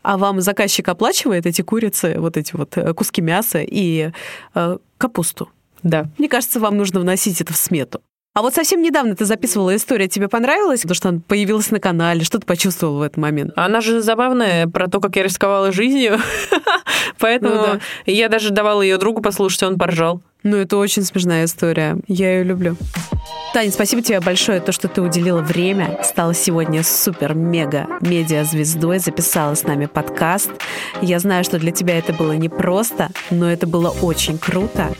А 0.02 0.16
вам 0.16 0.40
заказчик 0.40 0.88
оплачивает 0.88 1.46
эти 1.46 1.62
курицы, 1.62 2.16
вот 2.18 2.36
эти 2.36 2.56
вот 2.56 2.76
э, 2.76 2.92
куски 2.94 3.20
мяса 3.20 3.60
и 3.62 4.10
э, 4.54 4.78
капусту? 4.98 5.50
Да. 5.84 6.08
Мне 6.18 6.28
кажется, 6.28 6.58
вам 6.58 6.76
нужно 6.76 6.98
вносить 6.98 7.40
это 7.40 7.52
в 7.52 7.56
смету. 7.56 8.00
А 8.34 8.40
вот 8.40 8.54
совсем 8.54 8.80
недавно 8.80 9.14
ты 9.14 9.26
записывала 9.26 9.76
историю, 9.76 10.08
тебе 10.08 10.26
понравилось, 10.26 10.82
потому 10.82 10.94
что 10.94 11.08
она 11.10 11.20
появилась 11.20 11.70
на 11.70 11.80
канале, 11.80 12.24
что 12.24 12.38
ты 12.38 12.46
почувствовала 12.46 13.00
в 13.00 13.02
этот 13.02 13.18
момент? 13.18 13.52
Она 13.56 13.82
же 13.82 14.00
забавная 14.00 14.66
про 14.66 14.88
то, 14.88 15.00
как 15.00 15.16
я 15.16 15.22
рисковала 15.22 15.70
жизнью, 15.70 16.18
поэтому 17.18 17.54
ну, 17.54 17.80
я 18.06 18.30
даже 18.30 18.48
давала 18.50 18.80
ее 18.80 18.96
другу 18.96 19.20
послушать, 19.20 19.62
он 19.64 19.78
поржал. 19.78 20.22
Ну, 20.42 20.56
это 20.56 20.76
очень 20.76 21.02
смешная 21.02 21.44
история. 21.44 21.98
Я 22.08 22.38
ее 22.38 22.44
люблю. 22.44 22.76
Таня, 23.52 23.70
спасибо 23.70 24.02
тебе 24.02 24.18
большое, 24.20 24.60
то, 24.60 24.72
что 24.72 24.88
ты 24.88 25.02
уделила 25.02 25.42
время, 25.42 25.98
стала 26.02 26.32
сегодня 26.32 26.82
супер-мега-медиа-звездой, 26.82 28.98
записала 28.98 29.54
с 29.54 29.64
нами 29.64 29.84
подкаст. 29.84 30.50
Я 31.02 31.18
знаю, 31.18 31.44
что 31.44 31.58
для 31.58 31.70
тебя 31.70 31.98
это 31.98 32.14
было 32.14 32.32
непросто, 32.32 33.10
но 33.30 33.52
это 33.52 33.66
было 33.66 33.90
очень 33.90 34.38
круто. 34.38 34.94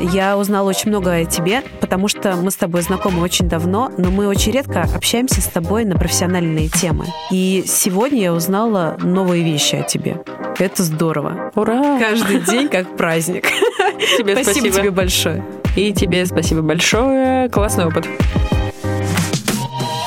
Я 0.00 0.36
узнала 0.36 0.68
очень 0.68 0.88
много 0.88 1.14
о 1.14 1.24
тебе, 1.24 1.62
потому 1.80 2.08
что 2.08 2.34
мы 2.34 2.50
с 2.50 2.56
тобой 2.56 2.82
знакомы 2.82 3.22
очень 3.22 3.48
давно, 3.48 3.92
но 3.96 4.10
мы 4.10 4.26
очень 4.26 4.50
редко 4.50 4.82
общаемся 4.82 5.40
с 5.40 5.46
тобой 5.46 5.84
на 5.84 5.94
профессиональные 5.94 6.70
темы. 6.70 7.06
И 7.30 7.62
сегодня 7.68 8.20
я 8.20 8.34
узнала 8.34 8.96
новые 9.00 9.44
вещи 9.44 9.76
о 9.76 9.84
тебе. 9.84 10.20
Это 10.58 10.82
здорово. 10.82 11.52
Ура! 11.54 12.00
Каждый 12.00 12.40
день 12.40 12.68
как 12.68 12.96
праздник. 12.96 13.46
Тебе 14.18 14.34
спасибо. 14.34 14.42
Спасибо 14.42 14.70
тебе 14.70 14.90
большое. 14.90 15.44
И 15.76 15.92
тебе 15.92 16.26
спасибо 16.26 16.62
большое. 16.62 17.48
Классный 17.48 17.86
опыт. 17.86 18.06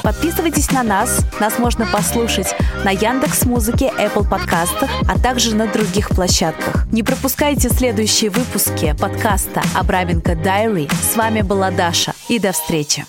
Подписывайтесь 0.04 0.72
на 0.72 0.84
нас. 0.84 1.26
Нас 1.40 1.58
можно 1.58 1.88
послушать 1.88 2.56
на 2.84 2.92
Яндекс 2.92 3.46
Музыке, 3.46 3.92
Apple 3.98 4.30
подкастах, 4.30 4.90
а 5.10 5.18
также 5.18 5.56
на 5.56 5.66
других 5.66 6.10
площадках. 6.10 6.86
Не 6.92 7.02
пропускайте 7.02 7.70
следующие 7.70 8.30
выпуски 8.30 8.96
подкаста 9.00 9.64
Абраменко 9.74 10.36
Дайри. 10.36 10.88
С 11.12 11.16
вами 11.16 11.42
была 11.42 11.72
Даша. 11.72 12.14
И 12.30 12.38
до 12.38 12.52
встречи. 12.52 13.06